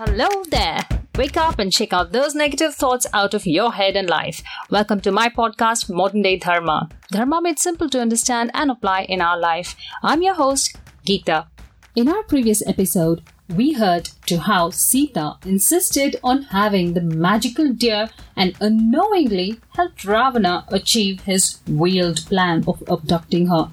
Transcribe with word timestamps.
Hello 0.00 0.28
there. 0.48 0.86
Wake 1.16 1.36
up 1.36 1.58
and 1.58 1.74
shake 1.74 1.92
out 1.92 2.12
those 2.12 2.32
negative 2.32 2.72
thoughts 2.72 3.04
out 3.12 3.34
of 3.34 3.44
your 3.44 3.72
head 3.72 3.96
and 3.96 4.08
life. 4.08 4.44
Welcome 4.70 5.00
to 5.00 5.10
my 5.10 5.28
podcast, 5.28 5.92
Modern 5.92 6.22
Day 6.22 6.36
Dharma. 6.36 6.88
Dharma 7.10 7.40
made 7.42 7.58
simple 7.58 7.88
to 7.88 8.00
understand 8.00 8.52
and 8.54 8.70
apply 8.70 9.06
in 9.08 9.20
our 9.20 9.36
life. 9.36 9.74
I'm 10.04 10.22
your 10.22 10.34
host, 10.34 10.76
Geeta. 11.04 11.48
In 11.96 12.08
our 12.08 12.22
previous 12.22 12.64
episode, 12.64 13.24
we 13.52 13.72
heard 13.72 14.10
to 14.26 14.38
how 14.38 14.70
Sita 14.70 15.38
insisted 15.44 16.14
on 16.22 16.42
having 16.42 16.92
the 16.94 17.00
magical 17.00 17.72
deer 17.72 18.08
and 18.36 18.54
unknowingly 18.60 19.58
helped 19.74 20.04
Ravana 20.04 20.64
achieve 20.68 21.22
his 21.22 21.58
veiled 21.66 22.24
plan 22.26 22.62
of 22.68 22.84
abducting 22.86 23.48
her. 23.48 23.72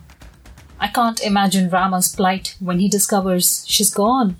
I 0.79 0.87
can't 0.87 1.23
imagine 1.23 1.69
Rama's 1.69 2.15
plight 2.15 2.55
when 2.59 2.79
he 2.79 2.89
discovers 2.89 3.63
she's 3.67 3.93
gone. 3.93 4.37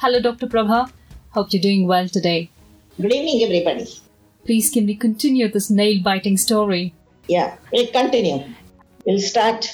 Hello, 0.00 0.20
Dr. 0.20 0.46
Prabha. 0.46 0.88
Hope 1.30 1.52
you're 1.52 1.60
doing 1.60 1.88
well 1.88 2.08
today. 2.08 2.48
Good 3.00 3.12
evening, 3.12 3.42
everybody. 3.42 3.84
Please, 4.46 4.70
can 4.70 4.86
we 4.86 4.94
continue 4.94 5.48
this 5.48 5.70
nail 5.70 6.00
biting 6.04 6.36
story? 6.36 6.94
Yeah, 7.26 7.56
we'll 7.72 7.88
continue. 7.88 8.44
We'll 9.04 9.18
start. 9.18 9.66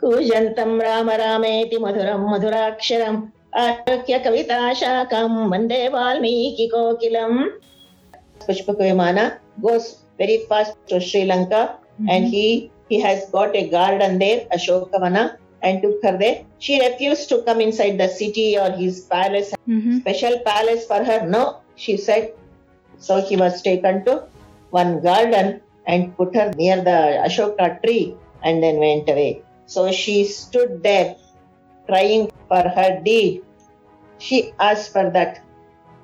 कूजन्तं 0.00 0.80
Ram 0.80 1.10
रामेति 1.22 1.78
मधुरं 1.84 2.24
मधुराक्षरम् 2.30 3.20
आरोग्य 3.64 4.18
कविताशाकं 4.24 5.36
वन्दे 5.52 5.88
वाल्मीकिकोकिलम् 5.96 7.38
Pushpak 8.48 8.80
Vimana 8.80 9.38
goes 9.60 9.98
very 10.16 10.38
fast 10.48 10.74
to 10.88 11.00
Sri 11.00 11.26
Lanka 11.26 11.76
and 11.98 12.24
mm-hmm. 12.24 12.32
he, 12.32 12.70
he 12.88 13.00
has 13.00 13.28
got 13.30 13.54
a 13.54 13.68
garden 13.68 14.18
there, 14.18 14.46
Ashokavana, 14.54 15.36
and 15.66 15.82
took 15.82 15.98
her 16.06 16.16
there. 16.16 16.38
She 16.58 16.80
refused 16.86 17.28
to 17.30 17.42
come 17.42 17.60
inside 17.60 17.98
the 17.98 18.08
city 18.08 18.48
or 18.64 18.70
his 18.82 19.00
palace 19.14 19.52
Mm-hmm. 19.68 19.98
special 19.98 20.34
palace 20.46 20.86
for 20.86 21.02
her? 21.02 21.26
No, 21.26 21.60
she 21.74 21.96
said. 21.96 22.32
So 22.98 23.20
he 23.20 23.36
was 23.36 23.62
taken 23.62 24.04
to 24.04 24.12
one 24.70 25.02
garden 25.02 25.60
and 25.86 26.16
put 26.16 26.34
her 26.36 26.52
near 26.56 26.76
the 26.90 26.98
Ashoka 27.26 27.82
tree 27.82 28.14
and 28.44 28.62
then 28.62 28.78
went 28.78 29.08
away. 29.08 29.42
So 29.66 29.90
she 29.90 30.24
stood 30.24 30.82
there 30.84 31.16
crying 31.88 32.30
for 32.48 32.62
her 32.76 33.00
deed. 33.04 33.42
She 34.18 34.52
asked 34.60 34.92
for 34.92 35.10
that 35.10 35.42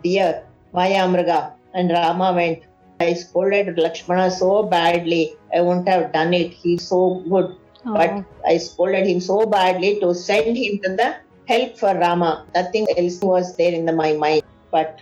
deer, 0.02 0.42
Mayamriga, 0.74 1.52
and 1.74 1.90
Rama 1.90 2.32
went. 2.34 2.64
I 3.00 3.14
scolded 3.14 3.78
Lakshmana 3.78 4.30
so 4.30 4.64
badly, 4.64 5.34
I 5.54 5.60
wouldn't 5.60 5.88
have 5.88 6.12
done 6.12 6.34
it. 6.34 6.52
He's 6.52 6.88
so 6.88 7.22
good. 7.28 7.56
But 7.84 8.10
oh. 8.10 8.24
I 8.46 8.58
scolded 8.58 9.06
him 9.06 9.20
so 9.20 9.46
badly 9.46 9.98
to 10.00 10.14
send 10.14 10.56
him 10.56 10.78
to 10.84 10.96
the 10.96 11.16
help 11.46 11.76
for 11.78 11.94
Rama. 11.94 12.46
Nothing 12.54 12.86
else 12.96 13.20
was 13.20 13.56
there 13.56 13.72
in 13.72 13.84
the, 13.84 13.92
my 13.92 14.12
mind. 14.12 14.42
But 14.70 15.00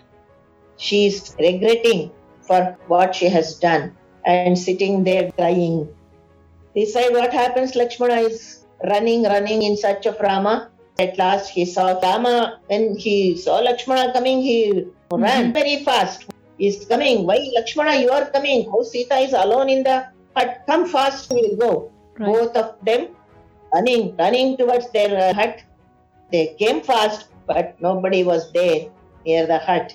she 0.77 1.07
is 1.07 1.37
regretting 1.39 2.11
for 2.41 2.77
what 2.89 3.15
she 3.15 3.29
has 3.29 3.59
done 3.59 3.97
and 4.25 4.59
sitting 4.59 5.05
there 5.05 5.31
crying. 5.33 5.89
This 6.75 6.93
side, 6.95 7.13
what 7.13 7.33
happens? 7.33 7.77
Lakshmana 7.77 8.21
is 8.23 8.65
running, 8.89 9.25
running 9.25 9.63
in 9.63 9.77
search 9.77 10.07
of 10.07 10.19
Rama. 10.21 10.71
At 10.99 11.19
last, 11.19 11.51
he 11.51 11.65
saw 11.65 11.99
Rama. 12.01 12.61
When 12.67 12.97
he 12.97 13.37
saw 13.37 13.61
Lakshmana 13.61 14.13
coming, 14.13 14.41
he 14.41 14.73
mm-hmm. 14.73 15.23
ran 15.23 15.53
very 15.53 15.85
fast. 15.85 16.27
He's 16.59 16.85
coming. 16.85 17.27
Why, 17.27 17.39
Lakshmana, 17.55 17.97
you 17.97 18.11
are 18.11 18.31
coming? 18.31 18.69
Oh, 18.73 18.83
Sita 18.83 19.17
is 19.17 19.33
alone 19.33 19.69
in 19.69 19.83
the 19.83 20.07
hut. 20.37 20.63
Come 20.67 20.87
fast, 20.87 21.33
we'll 21.33 21.57
go. 21.57 21.93
Right. 22.21 22.27
Both 22.27 22.57
of 22.57 22.77
them 22.85 23.09
running, 23.73 24.15
running 24.17 24.57
towards 24.59 24.91
their 24.91 25.31
uh, 25.31 25.35
hut. 25.35 25.63
They 26.31 26.55
came 26.59 26.83
fast, 26.83 27.29
but 27.47 27.81
nobody 27.81 28.25
was 28.25 28.53
there 28.53 28.91
near 29.25 29.47
the 29.47 29.59
hut. 29.59 29.95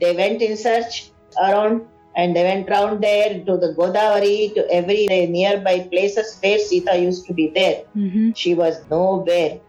They 0.00 0.14
went 0.16 0.42
in 0.42 0.56
search 0.56 1.12
around 1.40 1.86
and 2.16 2.34
they 2.34 2.42
went 2.42 2.68
round 2.68 3.02
there 3.04 3.34
to 3.44 3.56
the 3.56 3.72
Godavari, 3.78 4.52
to 4.54 4.68
every 4.68 5.06
nearby 5.06 5.88
places 5.92 6.38
where 6.42 6.58
Sita 6.58 6.98
used 6.98 7.26
to 7.26 7.32
be 7.32 7.52
there. 7.54 7.84
Mm-hmm. 7.96 8.32
She 8.32 8.54
was 8.54 8.82
nowhere. 8.90 9.60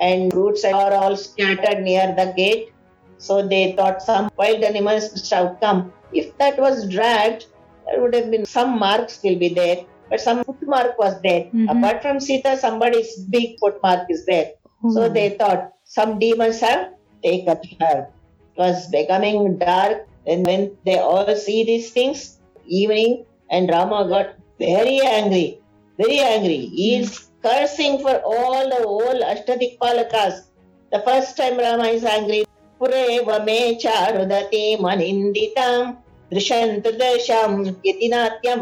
And 0.00 0.32
roots 0.32 0.64
are 0.64 0.92
all 0.92 1.16
scattered 1.16 1.82
near 1.82 2.14
the 2.16 2.32
gate. 2.36 2.72
So 3.18 3.46
they 3.46 3.72
thought 3.72 4.02
some 4.02 4.30
wild 4.36 4.62
animals 4.62 5.10
must 5.10 5.30
have 5.32 5.58
come. 5.60 5.92
If 6.12 6.36
that 6.38 6.58
was 6.58 6.88
dragged, 6.88 7.46
there 7.86 8.00
would 8.00 8.14
have 8.14 8.30
been 8.30 8.46
some 8.46 8.78
marks 8.78 9.20
will 9.22 9.38
be 9.38 9.52
there. 9.52 9.84
But 10.10 10.20
some 10.20 10.44
footmark 10.44 10.98
was 10.98 11.20
there. 11.22 11.48
Mhm. 11.52 11.70
Apart 11.72 12.02
from 12.02 12.20
Sita, 12.20 12.56
somebody's 12.56 13.16
big 13.36 13.58
footmark 13.60 14.06
is 14.10 14.26
there. 14.26 14.52
So 14.92 15.08
they 15.08 15.30
thought 15.30 15.72
some 15.84 16.18
demons 16.18 16.60
have 16.60 16.92
taken 17.24 17.56
her. 17.80 18.08
It 18.52 18.58
was 18.60 18.86
becoming 18.92 19.56
dark, 19.56 20.06
and 20.26 20.44
when 20.46 20.76
they 20.84 20.98
all 20.98 21.34
see 21.34 21.64
these 21.64 21.90
things, 21.90 22.38
evening, 22.66 23.24
and 23.50 23.70
Rama 23.70 24.04
got 24.08 24.36
very 24.58 25.00
angry, 25.00 25.60
very 25.96 26.20
angry. 26.20 26.68
He 26.68 26.96
is 27.00 27.32
cursing 27.42 27.98
for 28.04 28.20
all 28.24 28.68
the 28.68 28.82
whole 28.84 29.20
Ashtadikpalakas. 29.32 30.52
The 30.92 31.00
first 31.00 31.36
time 31.36 31.56
Rama 31.56 31.88
is 31.88 32.04
angry, 32.04 32.44
Pureva 32.78 33.44
me 33.44 33.80
charudati 33.80 34.78
maninditam 34.78 35.96
drishantu 36.30 36.92
dasham 37.00 37.72
yatinatya 37.80 38.60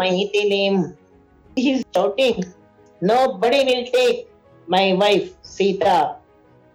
He's 1.57 1.85
shouting, 1.95 2.45
Nobody 3.03 3.65
will 3.65 3.87
take 3.89 4.19
my 4.69 4.87
wife, 4.95 5.31
Sita. 5.55 5.97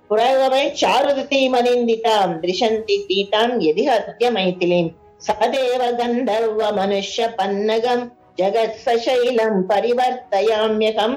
ಪುರಾಯವಾಯ 0.10 0.66
ಚಾರುದತಿ 0.80 1.40
ಮನಿಂದಿತಾಂ 1.54 2.30
ದೃಶಂತಿ 2.44 2.96
ಪೀತಾಂ 3.08 3.50
ಯದಿ 3.66 3.84
ಹತ್ಯ 3.88 4.28
ಮೈಥಿಲೀಂ 4.36 4.86
ಸದೇವ 5.26 5.82
ಗಂಧರ್ವ 6.00 6.62
ಮನುಷ್ಯ 6.78 7.28
ಪನ್ನಗಂ 7.40 8.02
ಜಗತ್ 8.40 8.78
ಸಶೈಲಂ 8.86 9.56
ಪರಿವರ್ತಯಾಮ್ಯಕಂ 9.72 11.14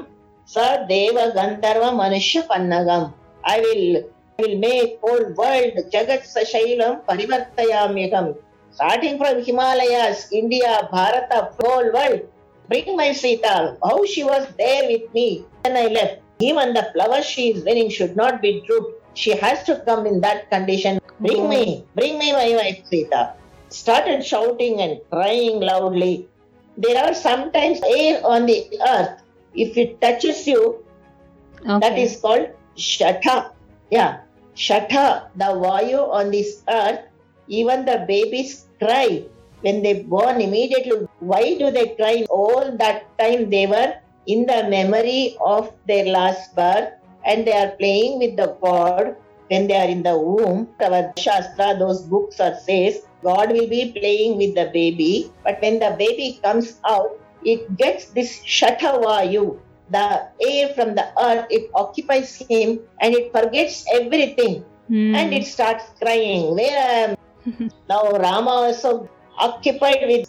ಸ 0.48 0.66
ದೇವ 0.92 1.18
ಗಂಧರ್ವ 1.38 1.84
ಮನುಷ್ಯ 2.02 2.42
ಪನ್ನಗಂ 2.50 3.04
I 3.54 3.60
I 4.38 4.42
will 4.42 4.58
make 4.58 4.98
whole 5.02 5.26
world 5.38 5.74
jagat 5.92 6.22
sashailam 6.34 7.04
parivartayamyakam. 7.06 8.26
Starting 8.74 9.18
from 9.18 9.44
himalayas 9.44 10.20
india 10.32 10.70
bharata 10.92 11.38
whole 11.56 11.88
world. 11.92 12.20
Bring 12.70 12.96
my 12.96 13.10
Sita. 13.10 13.76
How 13.82 14.04
she 14.06 14.22
was 14.22 14.46
there 14.56 14.86
with 14.86 15.12
me 15.12 15.44
when 15.62 15.76
I 15.76 15.86
left. 15.88 16.22
Even 16.38 16.72
the 16.72 16.88
flowers 16.94 17.26
she 17.26 17.50
is 17.50 17.64
wearing 17.64 17.90
should 17.90 18.14
not 18.14 18.40
be 18.40 18.62
drooped. 18.64 18.94
She 19.14 19.34
has 19.36 19.64
to 19.64 19.82
come 19.84 20.06
in 20.06 20.20
that 20.20 20.48
condition. 20.50 21.00
Bring 21.18 21.48
me, 21.48 21.80
hmm. 21.80 21.98
bring 21.98 22.18
me 22.18 22.30
my 22.32 22.54
wife 22.54 22.86
Sita. 22.86 23.34
Started 23.70 24.24
shouting 24.24 24.80
and 24.80 25.00
crying 25.10 25.58
loudly. 25.58 26.28
There 26.76 26.96
are 27.04 27.12
sometimes 27.12 27.80
air 27.82 28.24
on 28.24 28.46
the 28.46 28.62
earth. 28.86 29.20
If 29.52 29.76
it 29.76 30.00
touches 30.00 30.46
you, 30.46 30.84
that 31.64 31.98
is 31.98 32.20
called 32.20 32.50
Shatha. 32.76 33.50
Yeah, 33.90 34.20
Shatha, 34.54 35.26
the 35.34 35.50
Vayu 35.58 36.08
on 36.08 36.30
this 36.30 36.62
earth, 36.68 37.00
even 37.48 37.84
the 37.84 38.04
babies 38.06 38.66
cry 38.78 39.26
when 39.62 39.82
they 39.82 40.02
born 40.02 40.40
immediately. 40.40 41.06
Why 41.20 41.56
do 41.58 41.70
they 41.70 41.94
cry? 41.96 42.24
All 42.30 42.76
that 42.78 43.04
time 43.18 43.50
they 43.50 43.66
were 43.66 43.94
in 44.26 44.46
the 44.46 44.68
memory 44.68 45.36
of 45.44 45.72
their 45.86 46.06
last 46.06 46.54
birth 46.54 46.90
and 47.24 47.46
they 47.46 47.52
are 47.52 47.72
playing 47.78 48.18
with 48.18 48.36
the 48.36 48.56
God 48.62 49.16
when 49.48 49.66
they 49.66 49.76
are 49.76 49.88
in 49.88 50.02
the 50.02 50.16
womb. 50.18 50.68
Our 50.80 51.12
Shastra, 51.18 51.76
those 51.78 52.02
books 52.02 52.40
are 52.40 52.56
says 52.60 53.02
God 53.22 53.52
will 53.52 53.68
be 53.68 53.92
playing 53.92 54.36
with 54.38 54.54
the 54.54 54.70
baby, 54.72 55.32
but 55.44 55.60
when 55.60 55.78
the 55.78 55.94
baby 55.98 56.40
comes 56.42 56.80
out, 56.86 57.10
it 57.42 57.76
gets 57.76 58.06
this 58.12 58.40
Shatavayu, 58.44 59.58
the 59.90 60.28
air 60.40 60.68
from 60.74 60.94
the 60.94 61.06
earth, 61.20 61.46
it 61.50 61.70
occupies 61.74 62.36
him 62.48 62.80
and 63.00 63.14
it 63.14 63.32
forgets 63.32 63.84
everything 63.92 64.64
Hmm. 64.88 65.14
and 65.14 65.32
it 65.32 65.46
starts 65.46 65.84
crying. 66.02 66.54
Where 66.56 67.14
um, 67.46 67.70
now 67.88 68.10
Rama 68.10 68.50
also 68.50 69.08
occupied 69.40 70.04
with 70.06 70.28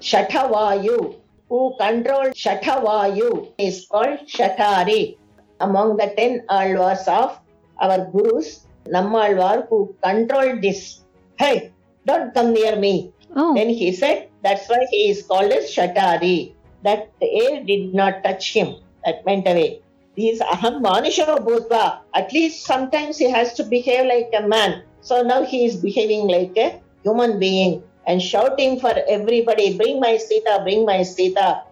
Shatavayu, 0.00 1.16
who 1.48 1.74
controlled 1.78 2.34
Shatavayu, 2.34 3.52
is 3.58 3.86
called 3.90 4.20
Shatari. 4.26 5.16
Among 5.60 5.96
the 5.96 6.12
ten 6.16 6.46
alvars 6.48 7.06
of 7.08 7.38
our 7.80 8.06
gurus, 8.12 8.66
Nammalvar, 8.86 9.68
who 9.68 9.94
controlled 10.02 10.62
this. 10.62 11.00
Hey, 11.36 11.72
don't 12.06 12.32
come 12.32 12.52
near 12.52 12.76
me. 12.76 13.12
Oh. 13.34 13.54
Then 13.54 13.68
he 13.68 13.92
said, 13.92 14.28
that's 14.42 14.68
why 14.68 14.86
he 14.90 15.10
is 15.10 15.22
called 15.22 15.50
as 15.52 15.70
Shatari. 15.70 16.54
That 16.84 17.10
the 17.20 17.26
air 17.42 17.64
did 17.64 17.92
not 17.92 18.22
touch 18.22 18.52
him. 18.52 18.76
That 19.04 19.24
went 19.24 19.48
away. 19.48 19.82
He 20.14 20.30
is 20.30 20.40
aham 20.40 20.82
manisho 20.82 21.26
bhutva. 21.46 22.00
At 22.14 22.32
least 22.32 22.64
sometimes 22.64 23.18
he 23.18 23.30
has 23.30 23.54
to 23.54 23.64
behave 23.64 24.06
like 24.06 24.30
a 24.36 24.46
man. 24.46 24.82
So 25.00 25.22
now 25.22 25.44
he 25.44 25.64
is 25.64 25.76
behaving 25.76 26.28
like 26.28 26.56
a 26.56 26.80
human 27.02 27.38
being 27.38 27.82
and 28.08 28.22
shouting 28.22 28.80
for 28.80 28.92
everybody, 29.08 29.76
bring 29.76 30.00
my 30.00 30.16
Sita, 30.16 30.60
bring 30.64 30.84
my 30.84 31.02
Sita. 31.02 31.62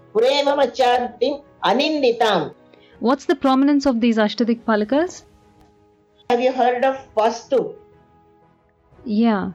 Aninditam. 1.65 2.55
What's 3.00 3.25
the 3.25 3.35
prominence 3.35 3.87
of 3.87 4.00
these 4.00 4.19
Ashtadik 4.19 4.61
Palakas? 4.65 5.25
Have 6.31 6.41
you 6.41 6.53
heard 6.53 6.85
of 6.85 6.97
Vastu? 7.17 7.75
Yeah. 9.05 9.53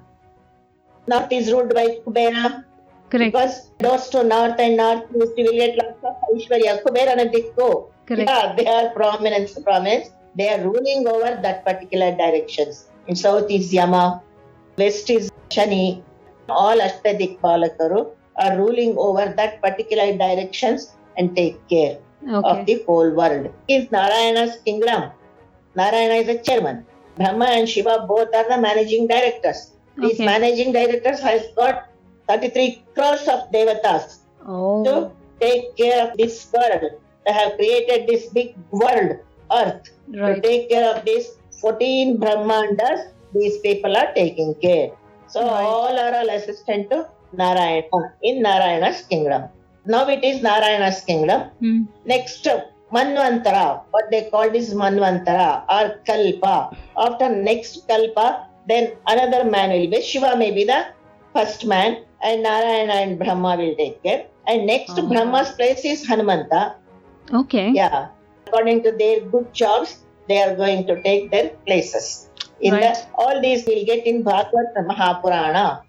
North 1.08 1.32
is 1.32 1.52
ruled 1.52 1.74
by 1.74 2.00
Kubera. 2.06 2.66
Correct. 3.10 3.34
Because 3.34 3.70
doors 3.80 4.10
to 4.10 4.24
north 4.24 4.60
and 4.60 4.78
northeast, 4.78 5.34
you 5.38 5.46
will 5.46 5.54
get 5.54 5.78
lots 5.78 6.04
of 6.04 6.16
Aishwarya. 6.30 6.84
Kubera 6.84 7.18
and 7.18 7.32
Dikko. 7.32 7.90
Correct. 8.06 8.30
Yeah, 8.30 8.54
they 8.56 8.68
are 8.68 8.90
prominence, 8.90 9.58
prominence. 9.60 10.10
They 10.36 10.50
are 10.50 10.62
ruling 10.62 11.08
over 11.08 11.40
that 11.42 11.66
particular 11.66 12.16
directions. 12.16 12.90
In 13.08 13.16
south 13.16 13.50
is 13.50 13.74
Yama, 13.74 14.22
west 14.78 15.10
is 15.10 15.32
Shani. 15.50 16.04
All 16.50 16.78
Ashtadikpalakaru 16.78 18.12
are 18.38 18.58
ruling 18.58 18.96
over 18.98 19.34
that 19.38 19.62
particular 19.62 20.18
directions 20.18 20.94
and 21.18 21.36
take 21.36 21.56
care 21.68 21.98
of 22.28 22.66
the 22.66 22.84
whole 22.86 23.10
world. 23.12 23.50
Is 23.68 23.92
Narayana's 23.92 24.58
kingdom. 24.66 25.12
Narayana 25.76 26.16
is 26.16 26.28
the 26.28 26.38
chairman. 26.40 26.86
Brahma 27.18 27.46
and 27.46 27.68
Shiva 27.68 28.06
both 28.08 28.34
are 28.34 28.48
the 28.50 28.58
managing 28.62 29.08
directors. 29.08 29.72
These 29.98 30.16
Okay. 30.20 30.26
managing 30.26 30.72
directors 30.72 31.20
has 31.20 31.48
got 31.56 31.88
33 32.28 32.84
crores 32.96 33.28
of 33.28 33.40
devatas 33.52 34.20
Oh. 34.48 34.84
to 34.86 35.12
take 35.40 35.76
care 35.76 36.08
of 36.08 36.18
this 36.18 36.48
world. 36.54 36.92
They 37.26 37.34
have 37.34 37.56
created 37.58 38.08
this 38.08 38.28
big 38.30 38.56
world, 38.72 39.18
earth. 39.52 39.84
To 40.14 40.42
take 40.42 40.70
care 40.70 40.88
of 40.96 41.04
these 41.06 41.28
14 41.62 42.18
Brahmandas, 42.18 43.12
these 43.34 43.58
people 43.60 43.96
are 43.96 44.12
taking 44.16 44.56
care. 44.56 44.92
So 45.34 45.42
Right. 45.42 45.66
all 45.74 45.96
are 46.04 46.14
all 46.20 46.30
assistant 46.38 46.90
to 46.92 47.00
Narayana 47.42 48.02
in 48.30 48.42
Narayana's 48.48 49.02
kingdom. 49.12 49.44
Now 49.94 50.04
it 50.16 50.24
is 50.30 50.42
Narayana's 50.50 51.00
kingdom. 51.10 51.42
Hmm. 51.62 51.82
Next, 52.06 52.48
Manvantara, 52.96 53.66
what 53.92 54.08
they 54.12 54.24
call 54.32 54.50
is 54.62 54.74
Manvantara 54.74 55.64
or 55.76 55.86
Kalpa. 56.08 56.56
After 56.98 57.30
next 57.30 57.88
Kalpa, 57.88 58.48
then 58.68 58.92
another 59.08 59.44
man 59.50 59.70
will 59.72 59.88
be, 59.94 60.02
Shiva 60.02 60.36
may 60.36 60.52
be 60.52 60.66
the 60.66 60.80
first 61.34 61.66
man, 61.66 62.04
and 62.22 62.44
Narayana 62.44 62.94
and 63.04 63.18
Brahma 63.18 63.56
will 63.62 63.76
take 63.76 64.04
care. 64.04 64.26
And 64.48 64.68
next, 64.68 65.00
Oh. 65.00 65.08
Brahma's 65.08 65.52
place 65.54 65.86
is 65.86 66.06
Hanumanta. 66.10 66.76
Okay. 67.42 67.70
Yeah, 67.82 68.08
according 68.48 68.84
to 68.84 68.92
their 68.92 69.22
good 69.22 69.54
jobs, 69.54 70.00
they 70.28 70.42
are 70.44 70.56
going 70.56 70.86
to 70.88 71.02
take 71.02 71.32
their 71.32 71.50
places. 71.66 72.30
In 72.62 72.74
Right. 72.74 72.94
the, 72.94 73.08
all 73.16 73.42
these 73.42 73.66
we'll 73.66 73.86
get 73.86 74.06
in 74.06 74.24
Bhagavad 74.24 74.76
Mahapurana 74.90 75.82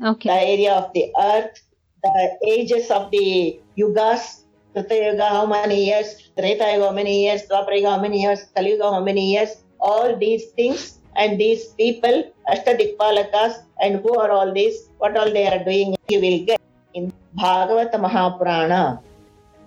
the 0.00 0.32
area 0.32 0.72
of 0.72 0.92
the 0.92 1.12
earth, 1.20 1.60
the 2.02 2.38
ages 2.48 2.90
of 2.90 3.10
the 3.10 3.60
yugas, 3.78 4.42
Trita 4.74 5.12
Yuga, 5.12 5.28
how 5.28 5.46
many 5.46 5.86
years, 5.86 6.30
Treta 6.36 6.72
Yuga, 6.72 6.86
how 6.86 6.92
many 6.92 7.24
years, 7.24 7.42
Dwapara 7.48 7.76
Yuga, 7.76 7.90
how 7.90 8.00
many 8.00 8.22
years, 8.22 8.42
Kali 8.56 8.72
Yuga, 8.72 8.90
how 8.90 9.04
many 9.04 9.32
years, 9.32 9.62
all 9.78 10.16
these 10.16 10.46
things 10.56 10.98
and 11.16 11.40
these 11.40 11.66
people, 11.78 12.32
Ashtadikpalakas, 12.50 13.62
and 13.80 14.00
who 14.00 14.18
are 14.18 14.30
all 14.30 14.52
these, 14.52 14.90
what 14.98 15.16
all 15.16 15.32
they 15.32 15.46
are 15.46 15.62
doing, 15.62 15.94
you 16.08 16.20
will 16.20 16.44
get 16.44 16.60
in 16.94 17.12
Bhagavata 17.38 17.94
Mahapurana. 17.94 19.00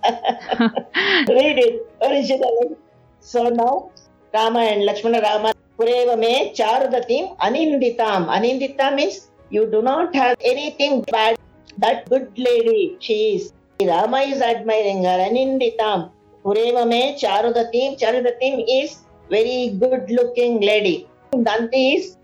Read 1.28 1.58
it 1.58 1.86
originally. 2.02 2.76
So 3.20 3.48
now, 3.48 3.90
Rama 4.34 4.60
and 4.60 4.84
Lakshmana 4.84 5.22
Rama, 5.22 5.54
Pureva 5.78 6.18
me 6.18 6.52
Charudatim 6.54 7.36
Aninditam. 7.38 8.26
Anindita 8.36 8.94
means 8.94 9.28
you 9.50 9.66
do 9.70 9.80
not 9.80 10.14
have 10.14 10.36
anything 10.44 11.02
bad. 11.02 11.38
That 11.78 12.08
good 12.10 12.32
lady, 12.36 12.96
she 12.98 13.36
is. 13.36 13.52
Rama 13.80 14.18
is 14.18 14.42
admiring 14.42 15.04
her. 15.04 15.18
Aninditam. 15.28 16.10
Pureva 16.44 16.86
me 16.88 17.16
Charudatim. 17.20 17.98
Charudatim 18.00 18.64
is 18.68 18.98
very 19.30 19.76
good 19.78 20.10
looking 20.10 20.60
lady. 20.60 21.08
Danti 21.32 21.96
is 21.96 22.16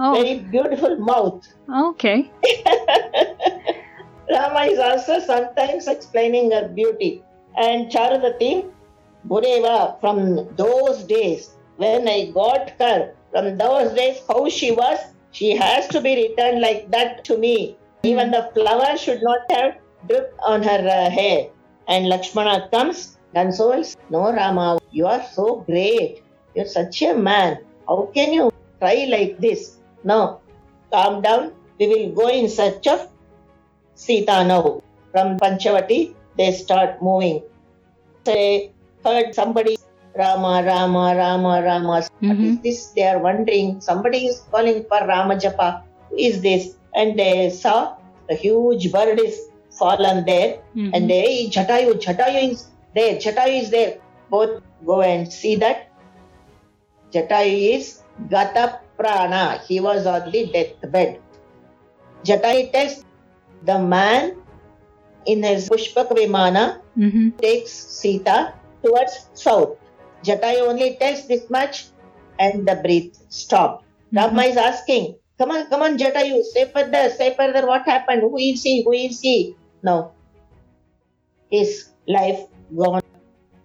Oh. 0.00 0.14
very 0.14 0.38
beautiful 0.38 0.96
mouth. 0.96 1.46
Okay. 1.68 2.30
Rama 4.30 4.60
is 4.72 4.78
also 4.78 5.18
sometimes 5.18 5.88
explaining 5.88 6.52
her 6.52 6.68
beauty. 6.68 7.22
And 7.56 7.90
Charudatim, 7.90 8.70
Bureva, 9.26 10.00
from 10.00 10.48
those 10.56 11.02
days, 11.02 11.56
when 11.78 12.08
I 12.08 12.30
got 12.34 12.70
her, 12.80 13.14
from 13.30 13.56
those 13.56 13.94
days, 13.94 14.20
how 14.28 14.48
she 14.48 14.72
was, 14.72 14.98
she 15.30 15.54
has 15.56 15.86
to 15.88 16.00
be 16.00 16.28
returned 16.28 16.60
like 16.60 16.90
that 16.90 17.24
to 17.26 17.38
me. 17.38 17.76
Even 18.02 18.30
the 18.30 18.50
flower 18.52 18.96
should 18.96 19.22
not 19.22 19.50
have 19.50 19.78
dripped 20.08 20.38
on 20.44 20.62
her 20.62 20.82
uh, 20.88 21.08
hair. 21.08 21.48
And 21.86 22.08
Lakshmana 22.08 22.68
comes, 22.72 23.18
consoles, 23.32 23.96
No, 24.10 24.32
Rama, 24.32 24.80
you 24.90 25.06
are 25.06 25.24
so 25.32 25.62
great. 25.70 26.22
You're 26.54 26.66
such 26.66 27.00
a 27.02 27.14
man. 27.14 27.58
How 27.86 28.10
can 28.12 28.32
you 28.32 28.50
cry 28.80 29.06
like 29.08 29.38
this? 29.38 29.78
No, 30.02 30.40
calm 30.92 31.22
down. 31.22 31.52
We 31.78 31.86
will 31.86 32.10
go 32.12 32.28
in 32.28 32.48
search 32.48 32.86
of 32.88 33.08
Sita 33.94 34.44
now. 34.44 34.82
From 35.12 35.38
Panchavati, 35.38 36.14
they 36.36 36.52
start 36.52 37.00
moving. 37.00 37.42
They 38.24 38.72
heard 39.04 39.34
somebody 39.34 39.77
Rama, 40.18 40.52
Rama, 40.66 41.04
Rama, 41.16 41.62
Rama. 41.66 41.96
What 42.20 42.38
is 42.48 42.56
Mhm. 42.56 42.62
this? 42.66 42.80
They 42.96 43.06
are 43.10 43.20
wondering. 43.26 43.68
Somebody 43.88 44.20
is 44.30 44.38
calling 44.54 44.80
for 44.90 45.00
Rama 45.12 45.36
Japa. 45.44 45.68
Who 46.08 46.16
is 46.28 46.40
this? 46.46 46.64
And 46.94 47.18
they 47.22 47.50
saw 47.50 47.76
a 48.30 48.34
huge 48.44 48.90
bird 48.96 49.20
is 49.26 49.36
fallen 49.80 50.24
there. 50.30 50.50
Mhm. 50.74 50.90
And 50.94 51.10
they, 51.10 51.20
"Hey, 51.26 51.38
Jatayu, 51.56 51.94
Jatayu 52.06 52.42
is 52.50 52.64
there, 52.98 53.14
Jatayu 53.26 53.62
is 53.62 53.70
there. 53.76 53.92
Both 54.34 54.54
go 54.90 55.00
and 55.10 55.32
see 55.40 55.54
that. 55.64 55.86
Jatayu 57.16 57.58
is 57.76 57.86
Gata 58.34 58.64
Prana. 58.98 59.44
He 59.68 59.80
was 59.88 60.06
on 60.14 60.30
the 60.32 60.42
deathbed. 60.56 61.18
Jatayu 62.24 62.72
tells 62.72 62.96
the 63.64 63.78
man 63.78 64.32
in 65.26 65.42
his 65.42 65.68
Pushpak 65.68 66.10
Vimana 66.18 66.64
Mhm. 66.98 67.36
takes 67.44 67.72
Sita 68.00 68.36
towards 68.84 69.14
south. 69.34 69.76
Jatayu 70.24 70.68
only 70.68 70.96
tells 71.00 71.26
this 71.26 71.48
much 71.50 71.86
and 72.38 72.66
the 72.66 72.76
breath 72.76 73.16
stopped. 73.28 73.84
Rama 74.12 74.42
is 74.42 74.56
asking, 74.56 75.16
Come 75.38 75.52
on, 75.52 75.66
come 75.70 75.82
on, 75.82 75.96
Jatayu, 75.98 76.42
say 76.42 76.70
further, 76.74 77.10
say 77.10 77.34
further 77.36 77.66
what 77.66 77.86
happened, 77.86 78.22
who 78.22 78.36
is 78.38 78.62
he, 78.62 78.82
who 78.82 78.92
is 78.92 79.20
he? 79.20 79.54
No. 79.82 80.12
His 81.50 81.90
life 82.08 82.40
gone. 82.76 83.02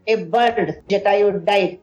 A 0.06 0.16
bird, 0.26 0.84
Jatayu 0.90 1.44
died. 1.46 1.80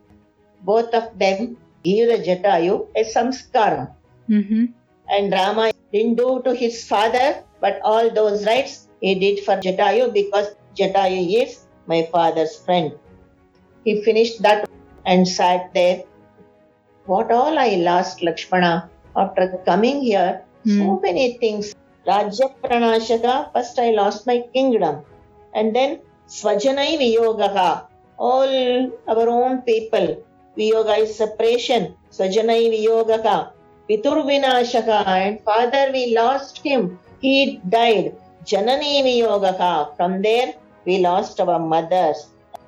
Both 0.61 0.93
of 0.93 1.17
them 1.19 1.57
give 1.83 2.07
the 2.07 2.23
Jatayu 2.23 2.87
a 2.95 3.03
samskaram. 3.03 3.91
Mhm. 4.29 4.73
And 5.09 5.33
Rama 5.33 5.73
didn't 5.91 6.15
do 6.15 6.41
to 6.45 6.55
his 6.55 6.87
father, 6.87 7.43
but 7.59 7.81
all 7.83 8.09
those 8.09 8.45
rights 8.45 8.87
he 9.01 9.15
did 9.15 9.43
for 9.43 9.57
Jatayu 9.57 10.13
because 10.13 10.55
Jatayu 10.77 11.43
is 11.43 11.67
my 11.85 12.07
father's 12.13 12.55
friend. 12.55 12.93
He 13.83 14.01
finished 14.03 14.41
that 14.43 14.69
and 15.05 15.27
sat 15.27 15.73
there. 15.73 16.03
What 17.05 17.31
all 17.31 17.57
I 17.57 17.75
lost, 17.75 18.21
Lakshmana, 18.23 18.89
after 19.15 19.45
coming 19.65 20.01
here, 20.01 20.43
so 20.65 20.83
Hmm. 20.83 21.01
many 21.01 21.37
things. 21.41 21.73
Rajya 22.07 22.47
Pranashaka, 22.63 23.51
first 23.53 23.77
I 23.79 23.91
lost 23.91 24.25
my 24.27 24.39
kingdom. 24.53 25.03
And 25.53 25.75
then 25.75 25.99
Swajanai 26.27 26.97
Viyogaha, 27.01 27.85
all 28.17 28.91
our 29.07 29.27
own 29.29 29.61
people. 29.63 30.17
Viyoga 30.57 30.99
is 30.99 31.15
separation. 31.15 31.95
Swajanai 32.11 32.63
Viyogaha. 32.73 33.51
Pitur 33.89 34.17
Vinashaka, 34.29 35.05
and 35.07 35.41
father 35.43 35.89
we 35.91 36.13
lost 36.15 36.59
him. 36.63 36.99
He 37.19 37.59
died. 37.67 38.15
Janani 38.45 39.03
Viyogaha. 39.07 39.95
From 39.97 40.21
there 40.21 40.53
we 40.85 40.99
lost 40.99 41.39
our 41.39 41.59
mothers. 41.59 42.19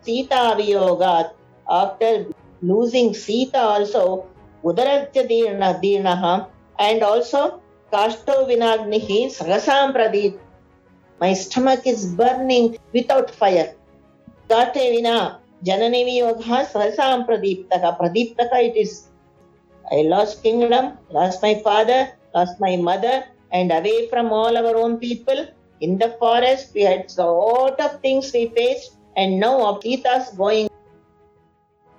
Sita 0.02 0.42
Viyoga. 0.60 1.32
After 1.70 2.28
losing 2.62 3.14
Sita 3.14 3.60
also, 3.60 4.28
Udaratya 4.64 5.28
Dirna 5.30 5.82
Dirnaha, 5.82 6.48
and 6.80 7.04
also 7.04 7.62
Kashto 7.92 8.48
Vinagnihi 8.48 9.28
Sagasam 9.28 9.94
Pradit. 9.94 10.40
My 11.20 11.34
stomach 11.34 11.86
is 11.86 12.06
burning 12.06 12.78
without 12.92 13.30
fire. 13.32 13.76
Kate 14.50 14.74
Vina 14.74 15.40
Janani 15.64 16.04
Viyoga 16.06 16.66
Sahasam 16.66 17.28
Pradiptaka. 17.28 17.98
Pradiptaka 17.98 18.58
it 18.64 18.76
is. 18.76 19.10
I 19.92 20.02
lost 20.04 20.42
kingdom, 20.44 20.98
lost 21.12 21.42
my 21.42 21.56
father, 21.64 22.10
lost 22.34 22.60
my 22.60 22.76
mother, 22.78 23.26
and 23.52 23.72
away 23.72 24.10
from 24.10 24.32
all 24.32 24.58
our 24.58 24.76
own 24.76 24.98
people. 24.98 25.48
In 25.82 25.98
the 25.98 26.16
forest, 26.20 26.74
we 26.74 26.82
had 26.82 27.12
a 27.18 27.26
lot 27.26 27.80
of 27.80 28.02
things 28.02 28.32
we 28.34 28.48
faced, 28.48 28.94
and 29.16 29.40
now 29.40 29.66
of 29.68 29.84
Sita's 29.84 30.30
going. 30.30 30.70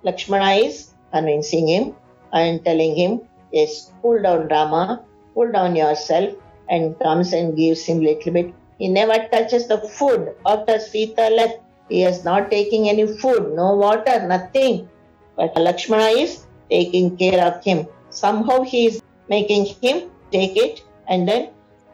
Lakshmana 0.05 0.53
is 0.67 0.93
convincing 1.13 1.67
him 1.67 1.95
and 2.33 2.65
telling 2.65 2.95
him, 2.95 3.23
Yes, 3.53 3.93
cool 4.03 4.21
down, 4.23 4.49
Rama, 4.49 5.05
cool 5.35 5.51
down 5.51 5.77
yourself, 5.77 6.35
and 6.69 6.99
comes 6.99 7.33
and 7.33 7.57
gives 7.57 7.85
him 7.85 8.01
little 8.01 8.33
bit. 8.33 8.55
He 8.79 8.89
never 8.89 9.17
touches 9.29 9.69
the 9.69 9.79
food 9.79 10.35
after 10.45 10.79
Sita 10.79 11.29
left. 11.31 11.59
He 11.89 12.03
is 12.03 12.25
not 12.25 12.51
taking 12.51 12.89
any 12.89 13.07
food, 13.07 13.55
no 13.55 13.77
water, 13.77 14.27
nothing. 14.27 14.89
But 15.37 15.57
Lakshmana 15.57 16.11
is 16.25 16.47
taking 16.71 17.17
care 17.17 17.45
of 17.45 17.63
him. 17.65 17.87
Somehow 18.11 18.63
he 18.63 18.87
is 18.87 19.03
making 19.29 19.67
him 19.83 20.11
take 20.31 20.57
it 20.57 20.83
and 21.09 21.29
then 21.29 21.51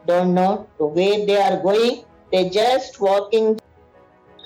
don't 0.06 0.34
know 0.34 0.66
where 0.78 1.26
they 1.26 1.40
are 1.40 1.62
going. 1.62 2.04
They're 2.32 2.50
just 2.50 3.00
walking 3.00 3.58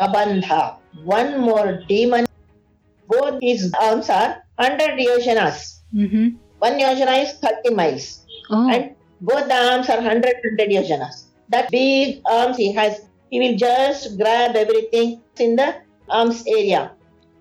Kabandha. 0.01 0.77
One 1.05 1.41
more 1.41 1.83
demon. 1.89 2.27
Both 3.09 3.41
his 3.43 3.73
arms 3.81 4.09
are 4.11 4.43
100 4.57 4.99
yojanas. 4.99 5.81
Mm-hmm. 5.95 6.37
One 6.59 6.79
yojana 6.79 7.23
is 7.23 7.33
30 7.39 7.75
miles. 7.75 8.25
Oh. 8.51 8.71
And 8.71 8.95
both 9.21 9.49
the 9.49 9.55
arms 9.55 9.89
are 9.89 9.97
100, 9.97 10.25
100 10.25 10.71
yojanas. 10.71 11.25
That 11.49 11.71
big 11.71 12.23
arms 12.27 12.57
he 12.57 12.73
has, 12.73 13.03
he 13.31 13.39
will 13.41 13.57
just 13.57 14.17
grab 14.19 14.57
everything 14.57 15.21
in 15.39 15.57
the 15.57 15.77
arms 16.09 16.45
area. 16.47 16.93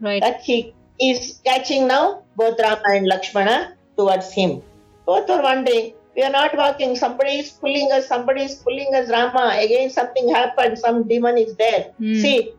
right. 0.02 0.22
That 0.22 0.42
he 0.42 0.74
is 1.02 1.40
catching 1.46 1.88
now, 1.88 2.24
both 2.36 2.60
Rama 2.60 2.84
and 2.88 3.08
Lakshmana 3.08 3.76
towards 3.98 4.32
him. 4.32 4.62
Both 5.06 5.30
are 5.30 5.42
wondering, 5.42 5.94
we 6.16 6.24
are 6.24 6.30
not 6.32 6.56
walking, 6.56 6.96
somebody 6.96 7.40
is 7.40 7.52
pulling 7.52 7.92
us, 7.92 8.08
somebody 8.08 8.44
is 8.44 8.56
pulling 8.56 8.94
us, 8.94 9.10
Rama. 9.10 9.58
Again, 9.60 9.90
something 9.90 10.30
happened, 10.30 10.78
some 10.78 11.08
demon 11.08 11.38
is 11.38 11.56
there. 11.56 11.92
Hmm. 11.98 12.16
See, 12.16 12.54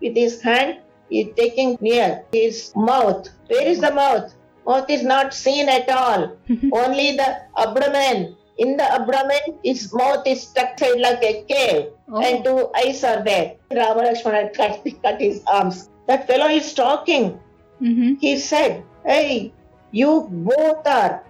with 0.00 0.14
his 0.16 0.42
hand, 0.42 0.78
is 1.10 1.28
taking 1.36 1.78
near 1.80 2.24
his 2.32 2.72
mouth. 2.76 3.28
Where 3.48 3.66
is 3.66 3.80
the 3.80 3.92
mouth? 3.92 4.34
Mouth 4.66 4.90
is 4.90 5.02
not 5.02 5.32
seen 5.32 5.68
at 5.68 5.88
all. 5.88 6.36
Only 6.72 7.16
the 7.16 7.42
abdomen. 7.56 8.36
In 8.58 8.76
the 8.76 8.84
abdomen, 8.84 9.58
his 9.62 9.92
mouth 9.92 10.26
is 10.26 10.42
stuck 10.48 10.80
inside 10.80 11.00
like 11.00 11.22
a 11.22 11.44
cave, 11.44 11.86
Oh. 12.08 12.22
and 12.22 12.42
two 12.44 12.70
eyes 12.74 13.02
are 13.04 13.22
there. 13.22 13.56
Rama 13.74 14.02
Lakshmana 14.02 14.50
cut, 14.50 14.80
cut 15.02 15.20
his 15.20 15.42
arms. 15.46 15.90
That 16.06 16.26
fellow 16.26 16.46
is 16.46 16.72
talking. 16.72 17.38
Mm-hmm. 17.82 18.14
He 18.20 18.38
said, 18.38 18.82
Hey, 19.04 19.52
you 19.90 20.26
both 20.30 20.86
are 20.86 21.22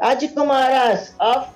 Rajkumaras 0.00 1.12
of 1.20 1.48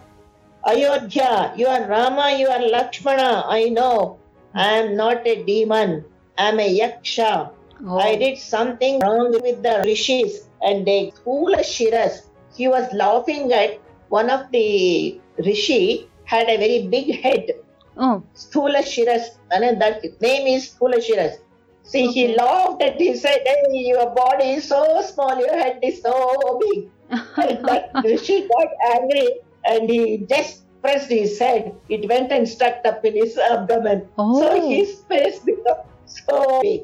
Ayodhya. 0.66 1.54
You 1.56 1.66
are 1.66 1.82
Rama, 1.88 2.36
you 2.38 2.48
are 2.48 2.60
Lakshmana. 2.60 3.44
I 3.48 3.68
know. 3.70 4.18
I 4.54 4.72
am 4.78 4.96
not 4.96 5.26
a 5.26 5.42
demon. 5.44 6.04
I 6.36 6.48
am 6.50 6.60
a 6.60 6.78
yaksha. 6.78 7.50
Oh. 7.86 7.98
I 7.98 8.16
did 8.16 8.38
something 8.38 9.00
wrong 9.00 9.32
with 9.32 9.62
the 9.62 9.82
rishis 9.84 10.48
and 10.62 10.86
they 10.86 11.12
foolish 11.24 11.78
shiras. 11.78 12.22
He 12.54 12.68
was 12.68 12.92
laughing 12.92 13.52
at 13.52 13.80
one 14.08 14.30
of 14.30 14.50
the 14.50 15.20
rishi 15.38 16.08
had 16.24 16.48
a 16.48 16.56
very 16.56 16.86
big 16.88 17.20
head. 17.22 17.52
Oh. 17.96 18.22
Sthula 18.34 18.82
Shiras, 18.82 19.24
and 19.50 19.80
that 19.80 20.02
name 20.20 20.46
is 20.46 20.70
Sthula 20.70 20.98
Shiras. 20.98 21.38
See, 21.82 22.06
he 22.08 22.36
laughed 22.36 22.82
and 22.82 23.00
he 23.00 23.16
said, 23.16 23.40
Hey, 23.46 23.64
your 23.72 24.10
body 24.14 24.50
is 24.60 24.68
so 24.68 25.00
small, 25.02 25.38
your 25.38 25.56
head 25.58 25.80
is 25.82 26.02
so 26.02 26.60
big. 26.60 26.90
And 27.38 27.64
that 27.66 27.90
Rishi 28.04 28.46
got 28.46 28.68
angry 28.94 29.40
and 29.64 29.88
he 29.88 30.18
just 30.28 30.64
pressed 30.82 31.10
his 31.10 31.38
head. 31.38 31.74
It 31.88 32.06
went 32.08 32.30
and 32.30 32.46
stuck 32.46 32.84
up 32.84 33.04
in 33.06 33.16
his 33.16 33.38
abdomen. 33.38 34.06
Oh. 34.18 34.38
So 34.38 34.68
his 34.68 35.00
face 35.08 35.38
became 35.38 35.82
so 36.04 36.60
big. 36.60 36.82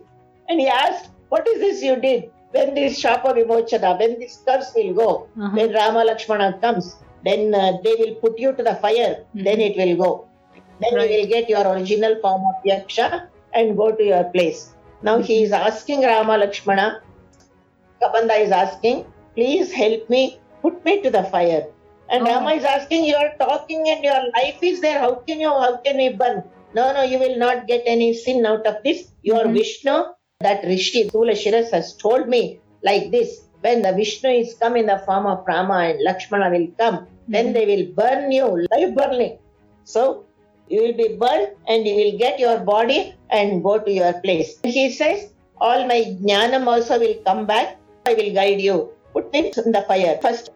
And 0.48 0.60
he 0.60 0.68
asked, 0.68 1.10
What 1.28 1.46
is 1.48 1.58
this 1.60 1.82
you 1.82 1.96
did? 1.96 2.30
When 2.52 2.74
this 2.74 2.98
Shapa 2.98 3.32
Vimochana, 3.34 3.98
when 3.98 4.18
this 4.20 4.38
curse 4.46 4.72
will 4.76 4.94
go, 4.94 5.08
Uh-huh. 5.40 5.50
when 5.56 5.72
Rama 5.72 6.04
Lakshmana 6.04 6.58
comes, 6.60 6.96
then 7.24 7.54
uh, 7.54 7.72
they 7.82 7.94
will 7.98 8.14
put 8.16 8.38
you 8.38 8.52
to 8.52 8.62
the 8.62 8.74
fire, 8.76 9.24
then 9.34 9.60
it 9.60 9.76
will 9.76 9.96
go. 10.04 10.10
Then 10.80 10.94
Right. 10.94 11.10
you 11.10 11.20
will 11.20 11.26
get 11.34 11.48
your 11.48 11.66
original 11.66 12.14
form 12.20 12.42
of 12.50 12.62
Yaksha 12.70 13.26
and 13.54 13.76
go 13.76 13.90
to 13.92 14.04
your 14.04 14.24
place. 14.24 14.74
Now 15.02 15.18
he 15.18 15.42
is 15.42 15.52
asking 15.52 16.02
Rama 16.02 16.36
Lakshmana, 16.38 17.00
Kabandha 18.02 18.38
is 18.40 18.50
asking, 18.50 19.06
please 19.34 19.72
help 19.72 20.08
me, 20.10 20.38
put 20.62 20.84
me 20.84 21.00
to 21.02 21.10
the 21.10 21.24
fire. 21.24 21.66
And 22.10 22.22
Oh. 22.22 22.30
Rama 22.30 22.52
is 22.52 22.64
asking, 22.64 23.04
you 23.04 23.16
are 23.16 23.32
talking 23.38 23.88
and 23.88 24.04
your 24.04 24.20
life 24.36 24.58
is 24.62 24.80
there. 24.80 24.98
How 24.98 25.14
can 25.26 25.40
you, 25.40 25.48
how 25.48 25.76
can 25.78 25.96
we 25.96 26.10
burn? 26.10 26.42
No, 26.74 26.92
no, 26.92 27.02
you 27.02 27.18
will 27.18 27.36
not 27.38 27.66
get 27.66 27.82
any 27.86 28.12
sin 28.14 28.44
out 28.44 28.66
of 28.66 28.82
this. 28.84 29.08
You 29.22 29.34
are 29.36 29.44
Mhm. 29.46 29.54
Vishnu. 29.58 29.96
That 30.40 30.64
Rishi, 30.64 31.08
Sthula 31.08 31.32
Shiras 31.32 31.70
has 31.70 31.96
told 31.96 32.28
me 32.28 32.60
like 32.82 33.10
this. 33.10 33.40
When 33.60 33.82
the 33.82 33.92
Vishnu 33.92 34.28
is 34.30 34.54
come 34.60 34.76
in 34.76 34.86
the 34.86 34.98
form 35.06 35.26
of 35.26 35.44
Rama 35.46 35.78
and 35.88 36.02
Lakshmana 36.02 36.50
will 36.50 36.68
come, 36.78 37.06
then 37.28 37.46
Mhm. 37.48 37.54
they 37.54 37.66
will 37.70 37.86
burn 38.00 38.32
you, 38.32 38.46
live 38.72 38.94
burning. 38.94 39.38
So 39.84 40.24
you 40.68 40.82
will 40.82 40.96
be 41.02 41.08
burned 41.22 41.48
and 41.68 41.86
you 41.86 41.94
will 42.00 42.18
get 42.18 42.38
your 42.38 42.58
body 42.58 43.14
and 43.30 43.62
go 43.62 43.78
to 43.78 43.90
your 44.00 44.12
place. 44.24 44.58
He 44.64 44.90
says, 44.90 45.30
All 45.60 45.86
my 45.86 46.00
jnanam 46.20 46.66
also 46.66 46.98
will 46.98 47.14
come 47.24 47.46
back. 47.46 47.78
I 48.06 48.14
will 48.14 48.34
guide 48.34 48.60
you. 48.60 48.90
Put 49.14 49.32
him 49.34 49.46
in 49.64 49.72
the 49.72 49.82
fire 49.82 50.18
first. 50.20 50.50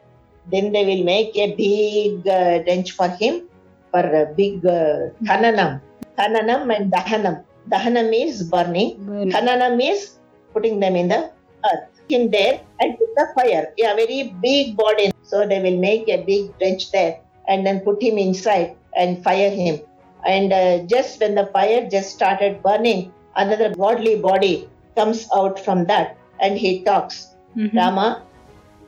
Then 0.52 0.72
they 0.72 0.84
will 0.84 1.04
make 1.04 1.36
a 1.36 1.54
big 1.54 2.26
uh, 2.26 2.58
bench 2.66 2.90
for 2.92 3.08
him 3.08 3.48
for 3.92 4.00
a 4.00 4.26
big 4.34 4.66
uh, 4.66 5.14
khananam. 5.28 5.80
Khananam 6.18 6.74
and 6.76 6.92
dahanam. 6.92 7.44
Dahanam 7.68 8.12
is 8.12 8.42
burning. 8.42 9.04
Burn. 9.04 9.30
Khananam 9.30 9.80
is 9.82 10.18
putting 10.52 10.80
them 10.80 10.96
in 10.96 11.08
the 11.08 11.30
earth. 11.64 11.84
In 12.08 12.30
there 12.30 12.60
and 12.80 12.96
put 12.98 13.08
the 13.16 13.26
fire. 13.34 13.74
Yeah, 13.76 13.94
very 13.94 14.34
big 14.42 14.76
body. 14.76 15.12
So 15.22 15.46
they 15.46 15.60
will 15.60 15.76
make 15.78 16.08
a 16.08 16.24
big 16.24 16.56
trench 16.58 16.90
there 16.90 17.20
and 17.46 17.66
then 17.66 17.80
put 17.80 18.02
him 18.02 18.16
inside 18.16 18.76
and 18.96 19.22
fire 19.22 19.50
him. 19.50 19.80
And 20.26 20.52
uh, 20.52 20.78
just 20.86 21.20
when 21.20 21.34
the 21.34 21.46
fire 21.46 21.86
just 21.90 22.14
started 22.14 22.62
burning, 22.62 23.12
another 23.36 23.74
godly 23.74 24.16
body 24.16 24.68
comes 24.96 25.28
out 25.36 25.60
from 25.60 25.84
that 25.86 26.16
and 26.40 26.56
he 26.56 26.82
talks. 26.82 27.36
Mhm. 27.56 27.76
Rama, 27.76 28.22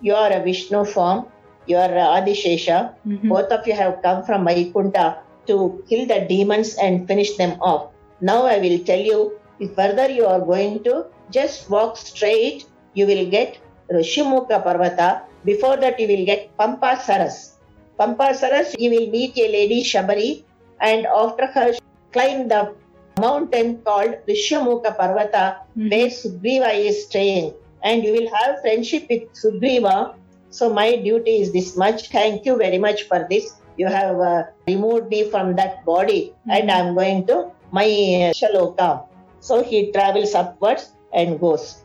you 0.01 0.15
are 0.15 0.33
a 0.33 0.41
Vishnu 0.43 0.85
form, 0.85 1.27
you 1.67 1.77
are 1.77 1.93
a 1.93 2.07
Adishesha. 2.19 2.95
Mhm. 3.07 3.29
Both 3.29 3.53
of 3.53 3.67
you 3.67 3.75
have 3.75 4.01
come 4.03 4.25
from 4.25 4.47
Vaikunta 4.47 5.19
to 5.47 5.85
kill 5.89 6.07
the 6.07 6.21
demons 6.27 6.77
and 6.81 7.07
finish 7.07 7.37
them 7.37 7.61
off. 7.61 7.90
Now 8.21 8.47
I 8.47 8.59
will 8.59 8.79
tell 8.85 8.99
you, 8.99 9.39
if 9.59 9.75
further 9.75 10.09
you 10.11 10.27
are 10.27 10.41
going 10.41 10.83
to 10.85 11.07
just 11.31 11.71
walk 11.71 11.97
straight, 11.97 12.65
you 12.95 13.07
will 13.07 13.27
get 13.31 13.59
Rishimuka 13.91 14.63
Parvata. 14.65 15.23
Before 15.45 15.77
that, 15.79 15.99
you 15.99 16.07
will 16.09 16.25
get 16.27 16.57
Pampa 16.59 16.97
Saras. 16.97 17.53
Pampa 17.99 18.35
Saras, 18.35 18.75
you 18.79 18.91
will 18.91 19.09
meet 19.11 19.37
a 19.39 19.49
lady 19.51 19.83
Shabari, 19.83 20.45
and 20.81 21.07
after 21.07 21.47
her, 21.47 21.75
climb 22.13 22.49
the 22.49 22.75
mountain 23.19 23.79
called 23.83 24.15
Rishimuka 24.29 24.97
Parvata, 24.99 25.45
Mhm. 25.77 25.91
where 25.91 26.09
Sugriva 26.09 26.75
is 26.75 27.07
staying. 27.07 27.55
And 27.83 28.05
you 28.05 28.13
will 28.13 28.29
have 28.35 28.61
friendship 28.61 29.07
with 29.09 29.23
Sugriva. 29.43 30.15
So, 30.51 30.69
my 30.69 30.97
duty 30.97 31.41
is 31.41 31.53
this 31.53 31.77
much. 31.77 32.09
Thank 32.11 32.45
you 32.45 32.57
very 32.57 32.79
much 32.79 33.05
for 33.05 33.27
this. 33.31 33.51
You 33.77 33.87
have 33.87 34.21
uh, 34.21 34.43
removed 34.67 35.09
me 35.09 35.23
from 35.31 35.57
that 35.57 35.85
body, 35.85 36.35
and 36.49 36.69
Mhm. 36.69 36.75
I'm 36.77 36.95
going 36.95 37.27
to 37.29 37.39
my 37.71 37.87
Shaloka. 38.35 39.07
So, 39.41 39.63
he 39.63 39.91
travels 39.93 40.35
upwards 40.35 40.91
and 41.13 41.41
goes. 41.41 41.85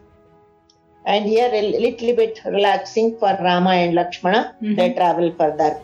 And 1.06 1.26
here, 1.26 1.50
a 1.54 1.62
little 1.80 2.16
bit 2.16 2.40
relaxing 2.46 3.18
for 3.20 3.38
Rama 3.42 3.72
and 3.72 3.94
Lakshmana, 3.96 4.56
they 4.62 4.90
Mhm. 4.90 4.96
travel 4.96 5.32
further. 5.38 5.82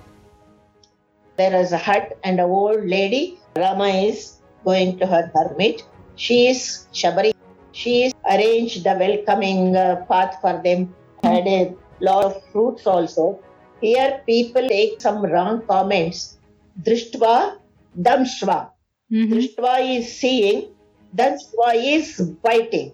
There 1.37 1.55
is 1.61 1.71
a 1.71 1.77
hut 1.77 2.17
and 2.23 2.39
an 2.39 2.49
old 2.49 2.85
lady. 2.85 3.37
Rama 3.55 3.87
is 3.87 4.41
going 4.65 4.97
to 4.99 5.05
her 5.05 5.31
hermit. 5.35 5.83
She 6.15 6.47
is 6.47 6.87
Shabari. 6.93 7.31
She 7.71 8.03
is 8.05 8.13
arranged 8.29 8.83
the 8.83 8.95
welcoming 9.03 9.75
uh, 9.75 10.05
path 10.09 10.37
for 10.41 10.61
them. 10.65 10.93
Had 11.23 11.47
a 11.47 11.73
lot 11.99 12.25
of 12.25 12.43
fruits 12.51 12.85
also. 12.85 13.39
Here 13.81 14.21
people 14.25 14.67
take 14.67 15.01
some 15.01 15.23
wrong 15.25 15.61
comments. 15.67 16.37
Drishtva, 16.83 17.57
Damshva. 17.99 18.71
Drishtva 19.11 19.97
is 19.97 20.17
seeing, 20.17 20.69
Damshva 21.15 21.69
is 21.75 22.21
biting. 22.43 22.93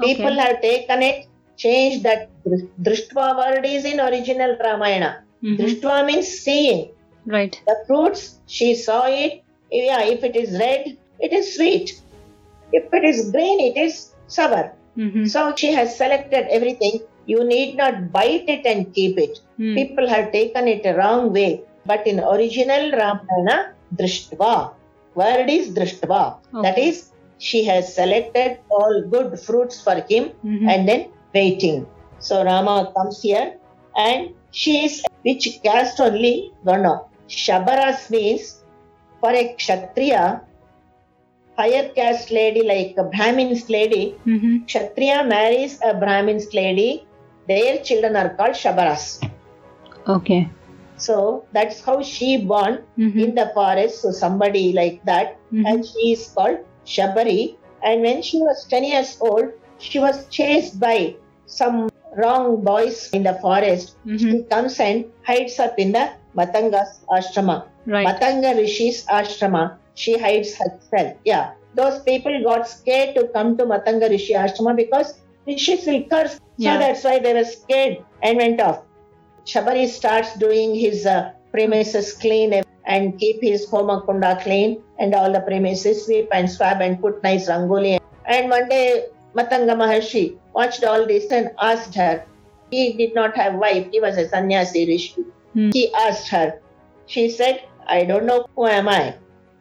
People 0.00 0.26
Okay. 0.26 0.40
have 0.40 0.60
taken 0.62 1.02
it, 1.02 1.26
changed 1.56 2.02
that 2.04 2.30
Dr- 2.44 2.68
Drishtva 2.82 3.36
word 3.36 3.66
is 3.66 3.84
in 3.84 4.00
original 4.00 4.56
Ramayana. 4.66 5.24
Mhm. 5.42 5.58
Drishtva 5.58 6.06
means 6.06 6.28
seeing. 6.28 6.90
Right. 7.26 7.60
The 7.66 7.76
fruits, 7.86 8.40
she 8.46 8.74
saw 8.74 9.06
it. 9.06 9.42
Yeah, 9.70 10.02
if 10.04 10.24
it 10.24 10.36
is 10.36 10.58
red, 10.58 10.96
it 11.20 11.32
is 11.32 11.54
sweet. 11.56 11.92
If 12.72 12.84
it 12.92 13.04
is 13.04 13.30
green, 13.30 13.60
it 13.60 13.76
is 13.76 14.14
sour. 14.28 14.72
Mhm. 14.96 15.28
So 15.28 15.54
she 15.56 15.72
has 15.72 15.96
selected 15.96 16.46
everything. 16.48 17.00
You 17.26 17.44
need 17.44 17.76
not 17.76 18.10
bite 18.12 18.48
it 18.48 18.64
and 18.64 18.92
keep 18.94 19.18
it. 19.18 19.38
Hmm. 19.58 19.74
People 19.74 20.06
have 20.08 20.32
taken 20.32 20.66
it 20.68 20.86
a 20.86 20.94
wrong 20.94 21.32
way. 21.32 21.62
But 21.84 22.06
in 22.06 22.20
original 22.20 22.90
Ramayana, 22.92 23.74
Drishtva. 23.94 24.72
Word 25.14 25.48
is 25.50 25.70
Drishtva. 25.70 26.36
That 26.62 26.78
Okay. 26.78 26.88
is, 26.88 27.10
she 27.38 27.64
has 27.64 27.94
selected 27.94 28.58
all 28.70 29.02
good 29.10 29.38
fruits 29.38 29.80
for 29.80 29.94
him 30.08 30.30
Mhm. 30.44 30.68
and 30.68 30.88
then 30.88 31.06
waiting. 31.34 31.86
So 32.18 32.42
Rama 32.44 32.92
comes 32.96 33.22
here 33.22 33.58
and 33.96 34.30
she 34.50 34.84
is 34.84 35.04
which 35.22 35.60
caste 35.62 36.00
only? 36.00 36.52
No. 36.64 37.06
Shabaras 37.28 38.10
means 38.10 38.64
for 39.20 39.30
a 39.30 39.54
Kshatriya, 39.54 40.42
higher 41.56 41.88
caste 41.90 42.30
lady 42.30 42.62
like 42.62 42.94
a 42.96 43.04
Brahmin's 43.04 43.68
lady, 43.68 44.14
Mhm. 44.26 44.66
Kshatriya 44.66 45.24
marries 45.24 45.78
a 45.82 45.94
Brahmin's 45.94 46.54
lady, 46.54 47.04
their 47.48 47.78
children 47.78 48.16
are 48.16 48.30
called 48.30 48.54
Shabaras. 48.54 49.22
Okay. 50.06 50.48
So 50.98 51.44
that's 51.52 51.80
how 51.80 52.02
she 52.02 52.38
born 52.52 52.78
Mhm. 52.98 53.16
in 53.24 53.34
the 53.34 53.50
forest. 53.54 54.02
So 54.02 54.10
somebody 54.10 54.72
like 54.72 55.00
that, 55.04 55.36
Mhm. 55.52 55.64
and 55.66 55.86
she 55.86 56.12
is 56.12 56.28
called 56.34 56.58
Shabari. 56.84 57.56
And 57.82 58.02
when 58.02 58.22
she 58.22 58.40
was 58.42 58.66
10 58.66 58.84
years 58.84 59.16
old, 59.20 59.52
she 59.78 59.98
was 59.98 60.26
chased 60.28 60.80
by 60.80 61.14
some 61.46 61.88
wrong 62.16 62.62
boys 62.64 63.10
in 63.12 63.22
the 63.22 63.34
forest. 63.34 63.96
Mhm. 64.06 64.18
She 64.18 64.42
comes 64.54 64.80
and 64.80 65.04
hides 65.22 65.58
up 65.58 65.78
in 65.78 65.92
the 65.92 66.08
Matanga's 66.36 67.00
ashrama. 67.10 67.64
Right. 67.86 68.06
Matanga 68.06 68.56
Rishi's 68.56 69.06
ashrama. 69.06 69.76
She 69.94 70.18
hides 70.18 70.54
herself. 70.56 71.14
Yeah. 71.24 71.52
Those 71.74 72.00
people 72.02 72.42
got 72.42 72.68
scared 72.68 73.14
to 73.14 73.28
come 73.28 73.56
to 73.58 73.64
Matanga 73.66 74.10
Rishi 74.10 74.34
ashrama 74.34 74.74
because 74.76 75.14
Rishis 75.46 75.86
will 75.86 76.02
curse. 76.10 76.40
Yeah. 76.56 76.74
So 76.74 76.78
that's 76.80 77.04
why 77.04 77.18
they 77.18 77.34
were 77.34 77.44
scared 77.44 77.98
and 78.22 78.36
went 78.36 78.60
off. 78.60 78.82
Shabari 79.44 79.88
starts 79.88 80.36
doing 80.36 80.74
his 80.74 81.06
uh, 81.06 81.32
premises 81.52 82.12
clean 82.12 82.62
and 82.86 83.18
keep 83.18 83.42
his 83.42 83.68
homa 83.68 84.02
kunda 84.02 84.40
clean 84.42 84.82
and 84.98 85.14
all 85.14 85.32
the 85.32 85.40
premises 85.40 86.04
sweep 86.04 86.28
and 86.32 86.50
swab 86.50 86.80
and 86.80 87.00
put 87.00 87.22
nice 87.22 87.48
rangoli. 87.48 88.00
And 88.26 88.50
one 88.50 88.68
day 88.68 89.06
Matanga 89.34 89.76
Maharshi 89.76 90.38
watched 90.54 90.84
all 90.84 91.06
this 91.06 91.30
and 91.30 91.50
asked 91.60 91.94
her. 91.94 92.24
He 92.70 92.92
did 92.92 93.14
not 93.14 93.36
have 93.36 93.54
wife. 93.54 93.88
He 93.90 94.00
was 94.00 94.18
a 94.18 94.28
sannyasi 94.28 94.86
rishi. 94.86 95.24
Hmm. 95.54 95.70
He 95.70 95.92
asked 95.94 96.28
her. 96.28 96.60
She 97.06 97.30
said, 97.30 97.62
I 97.86 98.04
don't 98.04 98.26
know 98.26 98.46
who 98.54 98.66
am 98.66 98.88
I. 98.88 99.14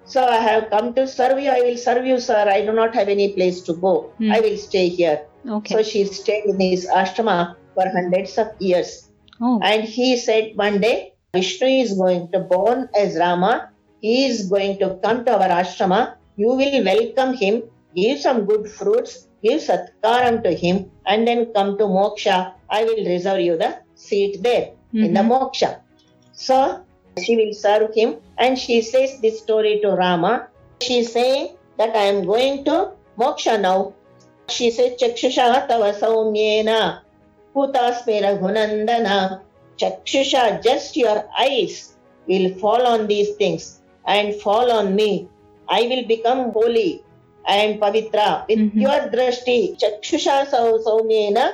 So 0.05 0.24
I 0.25 0.38
have 0.38 0.69
come 0.69 0.93
to 0.96 1.07
serve 1.07 1.39
you. 1.39 1.50
I 1.50 1.62
will 1.62 1.77
serve 1.77 2.05
you, 2.05 2.19
sir. 2.19 2.48
I 2.50 2.65
do 2.65 2.74
not 2.74 2.96
have 2.96 3.07
any 3.07 3.34
place 3.34 3.62
to 3.62 3.74
go. 3.74 4.12
Hmm. 4.17 4.31
I 4.31 4.39
will 4.41 4.57
stay 4.57 4.88
here. 4.89 5.22
Okay. 5.48 5.75
So 5.75 5.84
she 5.84 6.05
stayed 6.05 6.46
in 6.46 6.60
his 6.60 6.88
ashrama 6.88 7.55
for 7.74 7.88
hundreds 7.89 8.38
of 8.38 8.48
years. 8.60 9.06
Oh. 9.41 9.60
And 9.63 9.84
he 9.84 10.17
said 10.17 10.51
one 10.56 10.79
day, 10.82 11.13
Vishnu 11.34 11.67
is 11.67 11.94
going 11.94 12.32
to 12.32 12.39
born 12.39 12.89
as 12.98 13.17
Rama. 13.17 13.70
He 14.01 14.25
is 14.25 14.50
going 14.50 14.79
to 14.79 15.00
come 15.03 15.25
to 15.25 15.34
our 15.34 15.50
ashrama. 15.62 16.15
You 16.36 16.50
will 16.50 16.84
welcome 16.84 17.34
him, 17.34 17.63
give 17.96 18.20
some 18.20 18.46
good 18.46 18.70
fruits, 18.70 19.27
give 19.44 19.60
satkaram 19.62 20.44
to 20.44 20.51
him, 20.53 20.91
and 21.06 21.27
then 21.27 21.51
come 21.53 21.77
to 21.77 21.86
moksha. 21.86 22.53
I 22.70 22.84
will 22.84 23.06
reserve 23.06 23.41
you 23.41 23.58
the 23.58 23.77
seat 23.96 24.41
there 24.44 24.72
in 24.94 25.13
the 25.13 25.22
Mhm. 25.22 25.29
moksha. 25.34 25.82
So 26.34 26.79
she 27.24 27.36
will 27.36 27.53
serve 27.53 27.94
him, 27.96 28.17
and 28.38 28.58
she 28.58 28.82
says 28.82 29.20
this 29.22 29.39
story 29.39 29.79
to 29.84 29.89
Rama. 29.91 30.48
She 30.82 31.00
is 31.00 31.12
saying 31.12 31.58
that 31.77 31.96
I 31.96 32.03
am 32.13 32.25
going 32.25 32.63
to 32.65 32.91
moksha 33.20 33.60
now. 33.60 33.94
She 34.50 34.72
says, 34.72 34.94
Chakshusha 35.01 35.67
tava 35.67 35.94
saumyena 35.94 37.01
Putasme 37.57 38.21
Raghunandana. 38.21 39.41
Chakshusha, 39.81 40.61
just 40.63 40.95
your 40.95 41.25
eyes 41.39 41.97
will 42.27 42.53
fall 42.59 42.85
on 42.85 43.07
these 43.07 43.31
things 43.35 43.81
and 44.05 44.35
fall 44.35 44.71
on 44.71 44.95
me. 44.95 45.27
I 45.67 45.81
will 45.89 46.05
become 46.07 46.51
holy 46.51 47.03
and 47.47 47.81
pavitra 47.81 48.45
with 48.47 48.59
Mhm. 48.59 48.81
your 48.85 48.99
drashti. 49.13 49.57
Chakshusha 49.83 50.35
sau 50.51 50.77
saumyena 50.85 51.45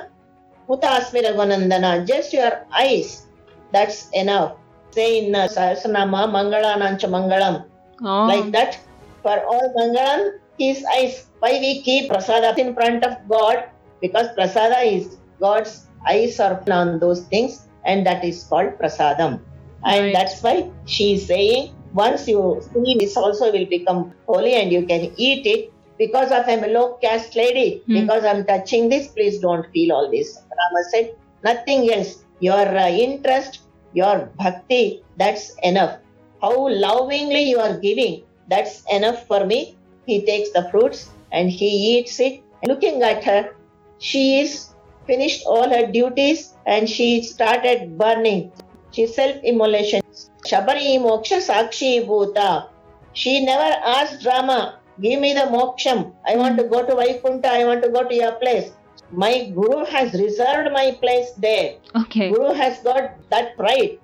Putasme 0.68 1.24
Raghunandana. 1.28 2.06
Just 2.06 2.32
your 2.32 2.52
eyes. 2.72 3.26
That's 3.72 4.08
enough. 4.12 4.52
Say 4.90 5.26
in 5.26 5.34
uh, 5.34 5.48
Sahasranama, 5.48 6.20
Mangalanancha 6.36 7.08
Mangalam 7.16 7.64
oh. 8.02 8.26
like 8.26 8.52
that. 8.52 8.78
For 9.22 9.36
all 9.44 9.66
Mangalam, 9.78 10.38
his 10.58 10.84
eyes. 10.96 11.26
Why 11.40 11.52
we 11.64 11.82
keep 11.82 12.10
prasada 12.10 12.56
in 12.58 12.74
front 12.74 13.04
of 13.04 13.16
God? 13.28 13.64
Because 14.00 14.28
prasada 14.38 14.84
is 14.84 15.16
God's 15.40 15.88
eyes 16.08 16.40
are 16.40 16.62
on 16.70 16.98
those 16.98 17.22
things, 17.26 17.66
and 17.84 18.06
that 18.06 18.24
is 18.24 18.44
called 18.44 18.78
prasadam. 18.78 19.40
And 19.84 20.04
Right. 20.06 20.14
that's 20.14 20.42
why 20.42 20.70
she 20.86 21.14
is 21.14 21.26
saying, 21.26 21.74
once 21.92 22.26
you 22.26 22.60
see 22.72 22.96
this 22.98 23.16
also 23.16 23.52
will 23.52 23.66
become 23.66 24.14
holy 24.26 24.54
and 24.54 24.72
you 24.72 24.86
can 24.86 25.12
eat 25.16 25.46
it. 25.46 25.70
Because 25.98 26.32
of 26.32 26.44
I'm 26.48 26.64
a 26.64 26.68
low 26.68 26.94
caste 27.02 27.36
lady, 27.36 27.82
Hmm. 27.86 28.00
because 28.00 28.24
I'm 28.24 28.44
touching 28.44 28.88
this, 28.88 29.08
please 29.08 29.38
don't 29.38 29.66
feel 29.72 29.92
all 29.92 30.10
this. 30.10 30.36
Rama 30.58 30.82
said, 30.90 31.10
nothing 31.44 31.92
else. 31.92 32.24
Your 32.40 32.66
uh, 32.66 32.88
interest, 32.88 33.60
your 33.92 34.32
bhakti, 34.38 35.04
that's 35.16 35.54
enough. 35.62 35.98
How 36.42 36.68
lovingly 36.68 37.42
you 37.42 37.60
are 37.60 37.78
giving, 37.78 38.24
that's 38.48 38.82
enough 38.90 39.26
for 39.28 39.46
me. 39.46 39.78
He 40.04 40.26
takes 40.26 40.50
the 40.52 40.68
fruits 40.70 41.10
and 41.32 41.48
he 41.48 41.98
eats 41.98 42.18
it. 42.18 42.42
Looking 42.66 43.02
at 43.02 43.22
her, 43.24 43.50
she 43.98 44.40
is 44.40 44.73
finished 45.06 45.42
all 45.46 45.68
her 45.68 45.86
duties 45.86 46.54
and 46.66 46.88
she 46.88 47.22
started 47.22 47.98
burning. 47.98 48.52
She 48.92 49.06
self-immolation. 49.06 50.02
Shabari 50.46 50.98
moksha 50.98 51.38
sakshi 51.50 52.06
bhuta. 52.06 52.68
She 53.12 53.44
never 53.44 53.76
asked 53.84 54.24
Rama, 54.26 54.78
give 55.00 55.20
me 55.20 55.32
the 55.34 55.46
moksham. 55.56 56.12
I 56.26 56.36
want 56.36 56.58
to 56.58 56.64
go 56.64 56.84
to 56.86 56.94
Vaikunta. 56.94 57.46
I 57.46 57.64
want 57.64 57.82
to 57.82 57.88
go 57.90 58.06
to 58.08 58.14
your 58.14 58.32
place. 58.32 58.72
My 59.10 59.50
guru 59.54 59.84
has 59.84 60.12
reserved 60.14 60.72
my 60.72 60.96
place 61.00 61.30
there. 61.38 61.74
okay. 61.94 62.30
Guru 62.30 62.52
has 62.54 62.78
got 62.80 63.12
that 63.30 63.56
pride. 63.56 63.98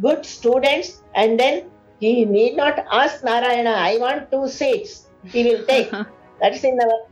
Good 0.00 0.26
students, 0.26 1.02
and 1.14 1.38
then 1.38 1.70
he 2.00 2.24
need 2.24 2.56
not 2.56 2.84
ask 2.92 3.24
Narayana, 3.24 3.70
I 3.70 3.96
want 3.98 4.30
two 4.30 4.48
seats. 4.48 5.08
He 5.24 5.44
will 5.44 5.64
take. 5.66 5.90
That's 6.40 6.64
in 6.64 6.76
the 6.76 7.06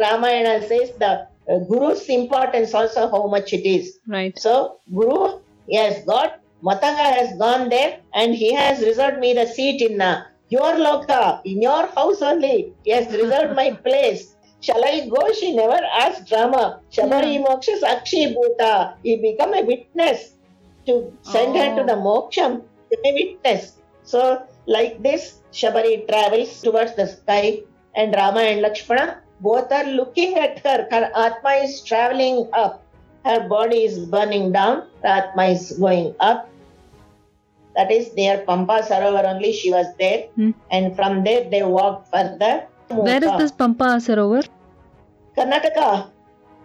Ramayana 0.00 0.66
says 0.66 0.92
the 0.98 1.28
uh, 1.50 1.58
Guru's 1.68 2.08
importance 2.08 2.74
also 2.74 3.10
how 3.10 3.26
much 3.26 3.52
it 3.52 3.66
is. 3.68 3.98
right. 4.08 4.38
So 4.38 4.78
Guru 4.94 5.40
has 5.72 6.04
got 6.04 6.38
Matanga 6.62 7.06
has 7.18 7.36
gone 7.38 7.68
there 7.68 8.00
and 8.14 8.34
he 8.34 8.52
has 8.54 8.80
reserved 8.84 9.18
me 9.18 9.34
the 9.34 9.46
seat 9.46 9.80
in 9.82 10.00
uh, 10.00 10.24
your 10.48 10.74
loka, 10.74 11.40
in 11.44 11.60
your 11.60 11.86
house 11.88 12.22
only. 12.22 12.72
He 12.84 12.92
has 12.92 13.06
reserved 13.12 13.56
my 13.56 13.72
place. 13.84 14.36
Shall 14.60 14.84
I 14.84 15.08
go? 15.08 15.32
She 15.32 15.56
never 15.56 15.80
asked 16.00 16.30
Rama. 16.30 16.80
Shabari 16.92 17.44
Moksha 17.44 17.80
Sakshi 17.80 18.32
Bhuta. 18.34 18.94
He 19.02 19.16
become 19.16 19.54
a 19.54 19.62
witness 19.62 20.34
to 20.86 21.12
send 21.22 21.56
her 21.56 21.74
to 21.74 21.82
Oh. 21.82 21.86
the 21.86 21.94
moksham, 21.94 22.62
to 22.92 22.98
be 23.02 23.10
witness. 23.42 23.80
So, 24.04 24.42
like 24.66 25.02
this, 25.02 25.40
Shabari 25.52 26.06
travels 26.08 26.60
towards 26.62 26.94
the 26.94 27.06
sky, 27.08 27.62
and 27.96 28.14
Rama 28.14 28.40
and 28.40 28.60
Lakshmana 28.62 29.21
both 29.42 29.72
are 29.72 29.84
looking 29.98 30.38
at 30.38 30.58
her. 30.64 30.86
Her 30.90 31.10
Atma 31.24 31.50
is 31.66 31.82
traveling 31.82 32.48
up, 32.52 32.82
her 33.24 33.40
body 33.48 33.82
is 33.84 33.98
burning 34.14 34.52
down, 34.52 34.86
the 35.02 35.08
Atma 35.08 35.46
is 35.56 35.72
going 35.78 36.14
up. 36.20 36.48
That 37.76 37.90
is 37.90 38.12
near 38.14 38.38
Pampa 38.46 38.82
Sarovar 38.88 39.24
only, 39.24 39.52
she 39.52 39.70
was 39.72 39.86
there, 39.98 40.24
Hmm. 40.36 40.50
and 40.70 40.94
from 40.96 41.24
there 41.24 41.44
they 41.54 41.62
walked 41.62 42.10
further. 42.14 42.54
Where 42.88 43.24
is 43.24 43.32
this 43.38 43.52
Pampa 43.52 43.88
Sarovar? 44.06 44.42
Karnataka. 45.36 46.10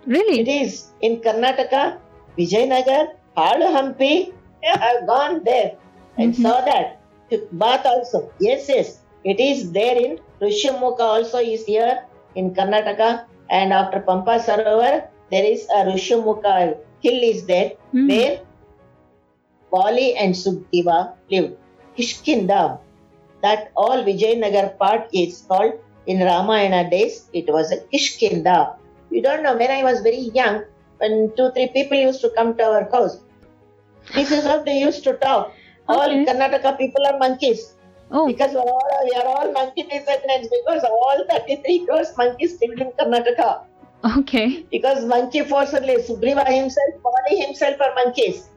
Really? 0.06 0.40
It 0.42 0.48
is 0.48 0.92
in 1.02 1.18
Karnataka, 1.28 1.98
Vijayanagar, 2.38 3.04
Halu 3.38 3.68
Hampi. 3.78 4.34
Yeah, 4.64 4.78
I've 4.90 5.08
gone 5.08 5.44
there 5.46 5.72
and 6.18 6.34
Mhm. 6.34 6.42
saw 6.42 6.62
that. 6.70 7.00
Took 7.32 7.48
bath 7.64 7.86
also. 7.86 8.20
Yes, 8.40 8.68
yes. 8.74 9.00
It 9.24 9.40
is 9.40 9.72
there 9.72 9.98
in 10.06 10.20
Rishyamukha 10.42 11.08
also 11.16 11.40
is 11.56 11.66
here 11.66 11.96
in 12.38 12.54
Karnataka. 12.54 13.26
And 13.50 13.74
after 13.74 14.00
Pampa 14.00 14.40
Sarovar, 14.48 15.08
there 15.32 15.44
is 15.44 15.68
a 15.76 15.86
Rishyamukha 15.92 16.78
hill 17.06 17.24
is 17.32 17.46
there 17.46 17.72
Hmm. 17.92 18.08
where 18.08 18.40
Bali 19.72 20.16
and 20.16 20.34
Sugriva 20.34 21.14
lived. 21.32 21.56
Kishkinda. 21.98 22.80
That 23.42 23.72
all 23.76 24.04
Vijayanagar 24.04 24.78
part 24.78 25.10
is 25.14 25.44
called 25.48 25.74
in 26.08 26.20
Ramayana 26.20 26.90
days, 26.90 27.30
it 27.34 27.48
was 27.56 27.72
a 27.72 27.78
Kishkinda. 27.94 28.76
You 29.10 29.22
don't 29.22 29.44
know, 29.44 29.56
when 29.58 29.72
I 29.72 29.84
was 29.84 30.02
very 30.02 30.32
young, 30.40 30.64
when 31.00 31.32
two, 31.38 31.52
three 31.52 31.68
people 31.74 31.98
used 31.98 32.22
to 32.22 32.30
come 32.38 32.56
to 32.58 32.64
our 32.64 32.90
house, 32.92 33.20
this 34.16 34.32
is 34.32 34.44
how 34.46 34.64
they 34.64 34.80
used 34.80 35.04
to 35.04 35.14
talk. 35.26 35.54
All 35.88 36.10
Okay. 36.10 36.26
Karnataka 36.26 36.78
people 36.78 37.06
are 37.06 37.18
monkeys. 37.20 37.77
Oh, 38.12 38.28
Because 38.28 38.52
we 38.52 38.58
are 38.60 38.68
all, 38.68 39.00
we 39.06 39.14
are 39.20 39.26
all 39.28 39.52
monkey 39.52 39.84
descendants 39.84 40.48
because 40.50 40.84
all 40.84 41.24
33 41.30 41.86
crores 41.86 42.12
monkeys 42.18 42.58
lived 42.62 42.82
in 42.82 42.92
Karnataka. 43.00 43.62
okay. 44.20 44.66
Because 44.72 45.04
monkey 45.06 45.42
forcibly, 45.44 45.96
Sugriva 45.98 46.46
himself, 46.48 46.94
Bali 47.04 47.40
himself 47.42 47.82
are 47.82 47.94
monkeys. 47.96 48.48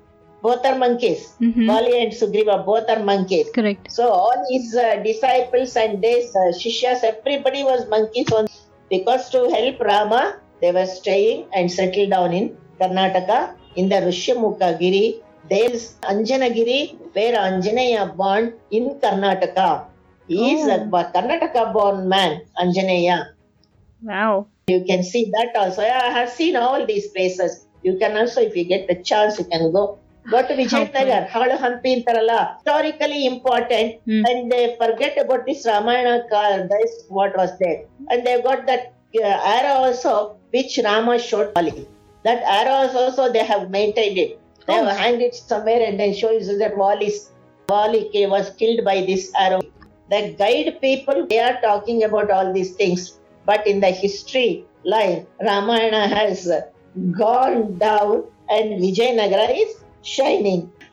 Both 0.42 0.64
are 0.64 0.76
monkeys. 0.76 1.34
Mhm. 1.40 1.66
Bali 1.66 2.02
and 2.02 2.12
Sugriva 2.12 2.64
both 2.64 2.88
are 2.88 3.02
monkeys. 3.02 3.48
Correct. 3.54 3.90
So 3.92 4.08
all 4.08 4.44
his 4.50 4.74
uh, 4.74 4.96
disciples 5.02 5.76
and 5.76 6.02
his 6.04 6.34
uh, 6.36 6.52
shishyas, 6.60 7.02
everybody 7.04 7.64
was 7.64 7.88
monkeys. 7.88 8.30
On, 8.32 8.46
because 8.88 9.28
to 9.30 9.50
help 9.50 9.80
Rama, 9.80 10.36
they 10.62 10.72
were 10.72 10.86
staying 10.86 11.46
and 11.54 11.70
settled 11.70 12.10
down 12.10 12.32
in 12.32 12.56
Karnataka 12.80 13.54
in 13.76 13.88
the 13.88 13.96
Rishyamukha 13.96 14.78
Giri. 14.78 15.22
There 15.50 15.70
is 15.70 15.94
Anjanagiri 16.02 16.80
where 17.14 17.34
Anjaneya 17.36 18.16
born 18.16 18.54
in 18.70 18.84
Karnataka. 19.00 19.86
He 20.28 20.52
is 20.54 20.66
a 20.66 20.78
Oh. 20.82 21.04
Karnataka 21.14 21.72
born 21.72 22.08
man, 22.08 22.42
Anjaneya. 22.56 23.16
Wow. 24.02 24.46
You 24.68 24.84
can 24.84 25.02
see 25.02 25.30
that 25.36 25.56
also. 25.56 25.82
I 25.82 26.10
have 26.18 26.30
seen 26.30 26.56
all 26.56 26.86
these 26.86 27.08
places. 27.08 27.66
You 27.82 27.98
can 27.98 28.16
also, 28.16 28.40
if 28.40 28.54
you 28.56 28.64
get 28.64 28.86
the 28.88 29.02
chance, 29.02 29.38
you 29.38 29.44
can 29.44 29.72
go 29.72 29.98
Go 30.30 30.40
to 30.46 30.54
Vijayanagar, 30.54 31.28
Halu 31.30 31.56
Hampi 31.58 32.04
Tarala, 32.04 32.56
historically 32.56 33.26
important, 33.26 33.94
Hmm. 34.06 34.22
and 34.30 34.52
they 34.52 34.76
forget 34.80 35.16
about 35.22 35.46
this 35.46 35.64
Ramayana, 35.66 36.24
ka- 36.30 36.66
this 36.72 37.04
what 37.08 37.36
was 37.36 37.50
there. 37.58 37.78
And 38.10 38.26
they 38.26 38.40
got 38.42 38.66
that 38.66 38.92
uh, 39.20 39.26
arrow 39.26 39.76
also, 39.86 40.36
which 40.50 40.78
Rama 40.84 41.18
showed 41.18 41.54
Bali. 41.54 41.88
That 42.24 42.42
arrow 42.58 42.76
also, 43.02 43.32
they 43.32 43.44
have 43.52 43.70
maintained 43.70 44.18
it. 44.18 44.38
They 44.70 44.76
have 44.76 44.96
hanged 44.96 45.22
it 45.22 45.35
somewhere 45.35 45.80
and 45.87 45.98
then 45.98 46.14
shows 46.14 46.48
you 46.48 46.59
that 46.59 46.76
Wali, 46.76 47.12
Wali 47.68 48.11
was 48.26 48.50
killed 48.59 48.85
by 48.85 49.00
this 49.02 49.33
arrow. 49.38 49.61
The 50.11 50.35
guide 50.38 50.80
people, 50.80 51.26
they 51.26 51.38
are 51.38 51.61
talking 51.61 52.04
about 52.04 52.30
all 52.30 52.52
these 52.52 52.72
things. 52.74 53.18
But 53.46 53.66
in 53.66 53.80
the 53.80 53.90
history 53.90 54.64
line, 54.85 55.26
Ramayana 55.40 56.09
has 56.09 56.50
gone 57.18 57.78
down 57.78 58.24
and 58.48 58.80
Vijayanagara 58.80 59.48
is 59.56 59.76
shining. 60.02 60.70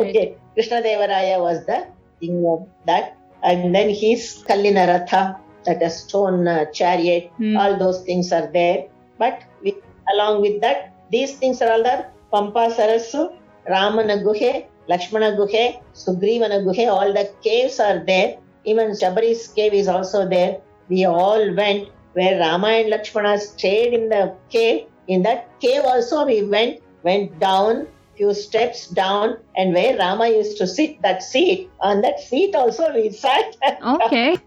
Okay, 0.00 0.36
Krishna 0.54 0.82
Devaraya 0.82 1.40
was 1.40 1.64
the 1.66 1.86
king 2.20 2.44
of 2.46 2.66
that. 2.86 3.16
And 3.42 3.74
then 3.74 3.90
his 3.90 4.42
Kallina 4.48 4.86
Ratha, 4.86 5.38
that 5.64 5.82
a 5.82 5.90
stone 5.90 6.46
uh, 6.48 6.64
chariot, 6.72 7.30
Hmm. 7.36 7.56
all 7.56 7.76
those 7.78 8.02
things 8.02 8.32
are 8.32 8.48
there. 8.52 8.86
But 9.18 9.42
with, 9.62 9.76
along 10.14 10.40
with 10.42 10.60
that, 10.62 10.92
these 11.10 11.34
things 11.34 11.60
are 11.62 11.70
all 11.72 11.82
there. 11.82 12.10
Pampa 12.32 12.70
Sarasu, 12.76 13.34
Ramana 13.68 14.22
Guhe, 14.24 14.66
Lakshmana 14.88 15.32
Guhe, 15.36 15.80
Sugrivana 15.94 16.64
Guhe, 16.64 16.88
all 16.88 17.12
the 17.12 17.30
caves 17.42 17.80
are 17.80 18.04
there. 18.04 18.38
Even 18.64 18.90
Shabari's 18.90 19.48
cave 19.48 19.74
is 19.74 19.88
also 19.88 20.28
there. 20.28 20.60
We 20.88 21.04
all 21.04 21.54
went 21.54 21.88
where 22.14 22.38
Rama 22.40 22.68
and 22.68 22.90
Lakshmana 22.90 23.38
stayed 23.38 23.92
in 23.92 24.08
the 24.08 24.34
cave. 24.50 24.86
In 25.08 25.22
that 25.22 25.48
cave 25.60 25.82
also 25.84 26.24
we 26.26 26.42
went, 26.42 26.80
went 27.02 27.38
down 27.38 27.86
few 28.16 28.32
steps 28.34 28.88
down 28.88 29.36
and 29.56 29.74
where 29.74 29.96
Rama 29.98 30.28
used 30.28 30.56
to 30.58 30.66
sit, 30.66 31.00
that 31.02 31.22
seat, 31.22 31.70
on 31.80 32.00
that 32.00 32.18
seat 32.20 32.54
also 32.54 32.92
we 32.94 33.10
sat. 33.10 33.56
Okay. 33.82 34.38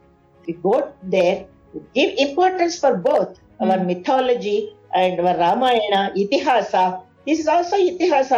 we 0.48 0.54
go 0.54 0.92
there, 1.04 1.46
we 1.74 1.82
give 1.94 2.18
importance 2.18 2.80
for 2.80 2.98
both 2.98 3.38
our 3.62 3.78
Hmm. 3.78 3.86
mythology 3.88 4.76
and 4.96 5.20
our 5.20 5.38
Ramayana, 5.38 6.12
Itihasa. 6.16 7.04
This 7.26 7.40
is 7.40 7.48
also 7.48 7.78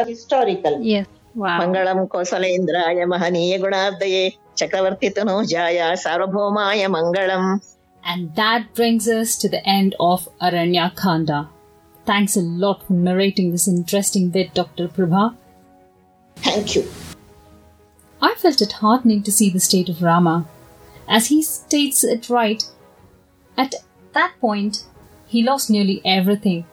historical. 0.05 0.81
Yes. 0.81 1.07
Wow. 1.33 1.61
Mangalam 1.61 2.07
Kosalendraya 2.09 3.05
Mahaniya 3.07 3.59
Gunavdaye 3.59 4.35
Chakravartitano 4.55 5.47
Jaya 5.49 5.93
Sarvabhaumaya 5.93 6.87
Mangalam. 6.87 7.63
And 8.03 8.35
that 8.35 8.73
brings 8.73 9.07
us 9.07 9.37
to 9.37 9.47
the 9.47 9.65
end 9.67 9.95
of 9.99 10.27
Aranya 10.41 10.93
Khanda. 10.95 11.49
Thanks 12.05 12.35
a 12.35 12.41
lot 12.41 12.85
for 12.87 12.93
narrating 12.93 13.51
this 13.51 13.67
interesting 13.67 14.29
bit, 14.29 14.53
Dr. 14.53 14.87
Prabha. 14.87 15.35
Thank 16.37 16.75
you. 16.75 16.91
I 18.21 18.33
felt 18.35 18.61
it 18.61 18.73
heartening 18.73 19.23
to 19.23 19.31
see 19.31 19.49
the 19.49 19.59
state 19.59 19.87
of 19.87 20.01
Rama. 20.01 20.47
As 21.07 21.27
he 21.27 21.41
states 21.43 22.03
it 22.03 22.29
right, 22.29 22.63
at 23.57 23.75
that 24.13 24.33
point, 24.41 24.83
he 25.27 25.43
lost 25.43 25.69
nearly 25.69 26.01
everything 26.03 26.65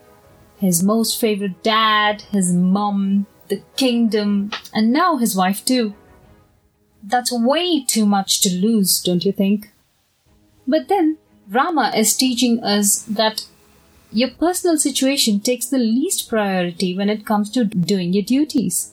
his 0.58 0.82
most 0.82 1.20
favorite 1.20 1.62
dad, 1.62 2.22
his 2.32 2.52
mum, 2.52 3.26
the 3.48 3.62
kingdom, 3.76 4.50
and 4.74 4.92
now 4.92 5.16
his 5.16 5.36
wife 5.36 5.64
too. 5.64 5.94
That's 7.02 7.32
way 7.32 7.84
too 7.84 8.04
much 8.06 8.40
to 8.42 8.50
lose, 8.50 9.00
don't 9.00 9.24
you 9.24 9.32
think? 9.32 9.70
But 10.66 10.88
then, 10.88 11.18
Rama 11.48 11.92
is 11.96 12.16
teaching 12.16 12.62
us 12.62 13.02
that 13.02 13.46
your 14.12 14.30
personal 14.30 14.76
situation 14.78 15.40
takes 15.40 15.66
the 15.66 15.78
least 15.78 16.28
priority 16.28 16.96
when 16.96 17.08
it 17.08 17.24
comes 17.24 17.50
to 17.50 17.64
doing 17.64 18.12
your 18.12 18.24
duties. 18.24 18.92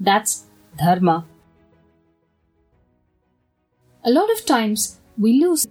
That's 0.00 0.44
dharma. 0.78 1.26
A 4.04 4.10
lot 4.10 4.30
of 4.30 4.44
times 4.44 4.98
we 5.18 5.40
lose 5.40 5.66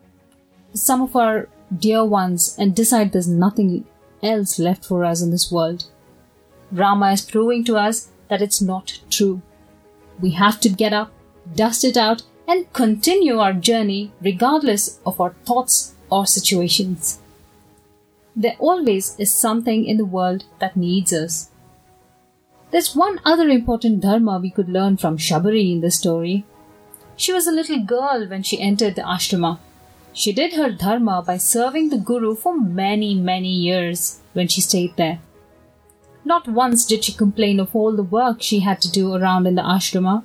some 0.73 1.01
of 1.01 1.15
our 1.15 1.49
dear 1.75 2.03
ones 2.05 2.55
and 2.57 2.75
decide 2.75 3.11
there's 3.11 3.27
nothing 3.27 3.85
else 4.23 4.57
left 4.57 4.85
for 4.85 5.03
us 5.03 5.21
in 5.21 5.31
this 5.31 5.51
world. 5.51 5.85
Rama 6.71 7.11
is 7.11 7.21
proving 7.21 7.63
to 7.65 7.75
us 7.77 8.09
that 8.29 8.41
it's 8.41 8.61
not 8.61 8.99
true. 9.09 9.41
We 10.19 10.31
have 10.31 10.59
to 10.61 10.69
get 10.69 10.93
up, 10.93 11.11
dust 11.55 11.83
it 11.83 11.97
out, 11.97 12.23
and 12.47 12.71
continue 12.73 13.39
our 13.39 13.53
journey 13.53 14.11
regardless 14.21 14.99
of 15.05 15.19
our 15.21 15.33
thoughts 15.45 15.93
or 16.09 16.25
situations. 16.25 17.19
There 18.35 18.55
always 18.59 19.15
is 19.19 19.33
something 19.33 19.85
in 19.85 19.97
the 19.97 20.05
world 20.05 20.45
that 20.59 20.75
needs 20.75 21.13
us. 21.13 21.51
There's 22.71 22.95
one 22.95 23.19
other 23.23 23.47
important 23.49 24.01
dharma 24.01 24.39
we 24.39 24.49
could 24.49 24.67
learn 24.67 24.97
from 24.97 25.17
Shabari 25.17 25.71
in 25.71 25.81
this 25.81 25.99
story. 25.99 26.43
She 27.15 27.31
was 27.31 27.45
a 27.45 27.51
little 27.51 27.83
girl 27.83 28.25
when 28.27 28.41
she 28.41 28.59
entered 28.59 28.95
the 28.95 29.03
ashrama. 29.03 29.59
She 30.13 30.31
did 30.31 30.53
her 30.53 30.71
dharma 30.71 31.23
by 31.25 31.37
serving 31.37 31.89
the 31.89 31.97
Guru 31.97 32.35
for 32.35 32.57
many, 32.57 33.15
many 33.15 33.49
years 33.49 34.19
when 34.33 34.47
she 34.47 34.61
stayed 34.61 34.95
there. 34.95 35.19
Not 36.23 36.47
once 36.47 36.85
did 36.85 37.03
she 37.03 37.13
complain 37.13 37.59
of 37.59 37.75
all 37.75 37.95
the 37.95 38.03
work 38.03 38.41
she 38.41 38.59
had 38.59 38.79
to 38.81 38.91
do 38.91 39.13
around 39.13 39.47
in 39.47 39.55
the 39.55 39.63
ashrama. 39.63 40.23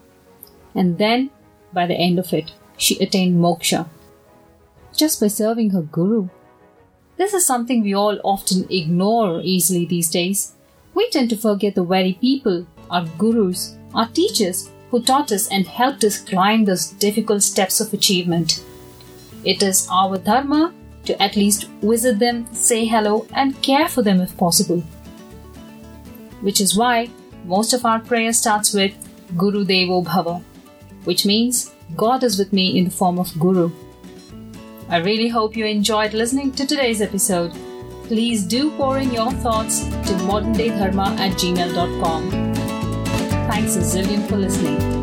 And 0.75 0.99
then, 0.99 1.31
by 1.73 1.87
the 1.87 1.95
end 1.95 2.19
of 2.19 2.33
it, 2.33 2.53
she 2.77 2.99
attained 2.99 3.41
moksha. 3.41 3.89
Just 4.95 5.21
by 5.21 5.29
serving 5.29 5.71
her 5.71 5.83
Guru. 5.83 6.29
This 7.17 7.35
is 7.35 7.47
something 7.47 7.83
we 7.83 7.95
all 7.95 8.21
often 8.23 8.67
ignore 8.71 9.41
easily 9.43 9.87
these 9.87 10.11
days. 10.11 10.53
We 10.95 11.11
tend 11.11 11.31
to 11.31 11.37
forget 11.37 11.75
the 11.75 11.83
very 11.83 12.13
people, 12.13 12.67
our 12.91 13.07
gurus, 13.19 13.77
our 13.95 14.09
teachers, 14.09 14.71
who 14.91 15.03
taught 15.03 15.33
us 15.33 15.49
and 15.49 15.67
helped 15.67 16.05
us 16.05 16.19
climb 16.19 16.65
those 16.65 16.89
difficult 16.89 17.43
steps 17.43 17.81
of 17.81 17.93
achievement. 17.93 18.63
It 19.45 19.63
is 19.63 19.89
our 19.91 20.19
dharma 20.19 20.75
to 21.05 21.23
at 21.23 21.37
least 21.37 21.69
visit 21.83 22.19
them, 22.19 22.47
say 22.55 22.85
hello, 22.85 23.27
and 23.33 23.61
care 23.63 23.89
for 23.89 24.03
them 24.03 24.21
if 24.21 24.37
possible. 24.37 24.81
Which 26.41 26.61
is 26.61 26.77
why 26.77 27.11
most 27.45 27.73
of 27.73 27.85
our 27.85 28.01
prayer 28.01 28.33
starts 28.33 28.75
with 28.75 28.93
Guru 29.37 29.65
Devo 29.65 30.05
Bhava, 30.05 30.43
which 31.05 31.25
means 31.25 31.73
God 31.97 32.23
is 32.23 32.39
with 32.39 32.53
me 32.53 32.79
in 32.79 32.85
the 32.85 32.91
form 32.91 33.19
of 33.19 33.39
Guru. 33.39 33.71
I 34.89 34.99
really 34.99 35.29
hope 35.29 35.57
you 35.57 35.67
enjoyed 35.67 36.13
listening 36.15 36.53
to 36.53 36.67
today's 36.67 37.03
episode. 37.03 37.53
Please 38.05 38.45
do 38.45 38.71
pour 38.73 38.99
in 38.99 39.13
your 39.13 39.31
thoughts 39.33 39.81
to 39.85 40.15
moderndaydharma 40.29 41.19
at 41.19 41.33
gmail.com. 41.33 42.31
Thanks 43.51 43.77
a 43.77 43.81
zillion 43.81 44.27
for 44.29 44.37
listening. 44.37 44.98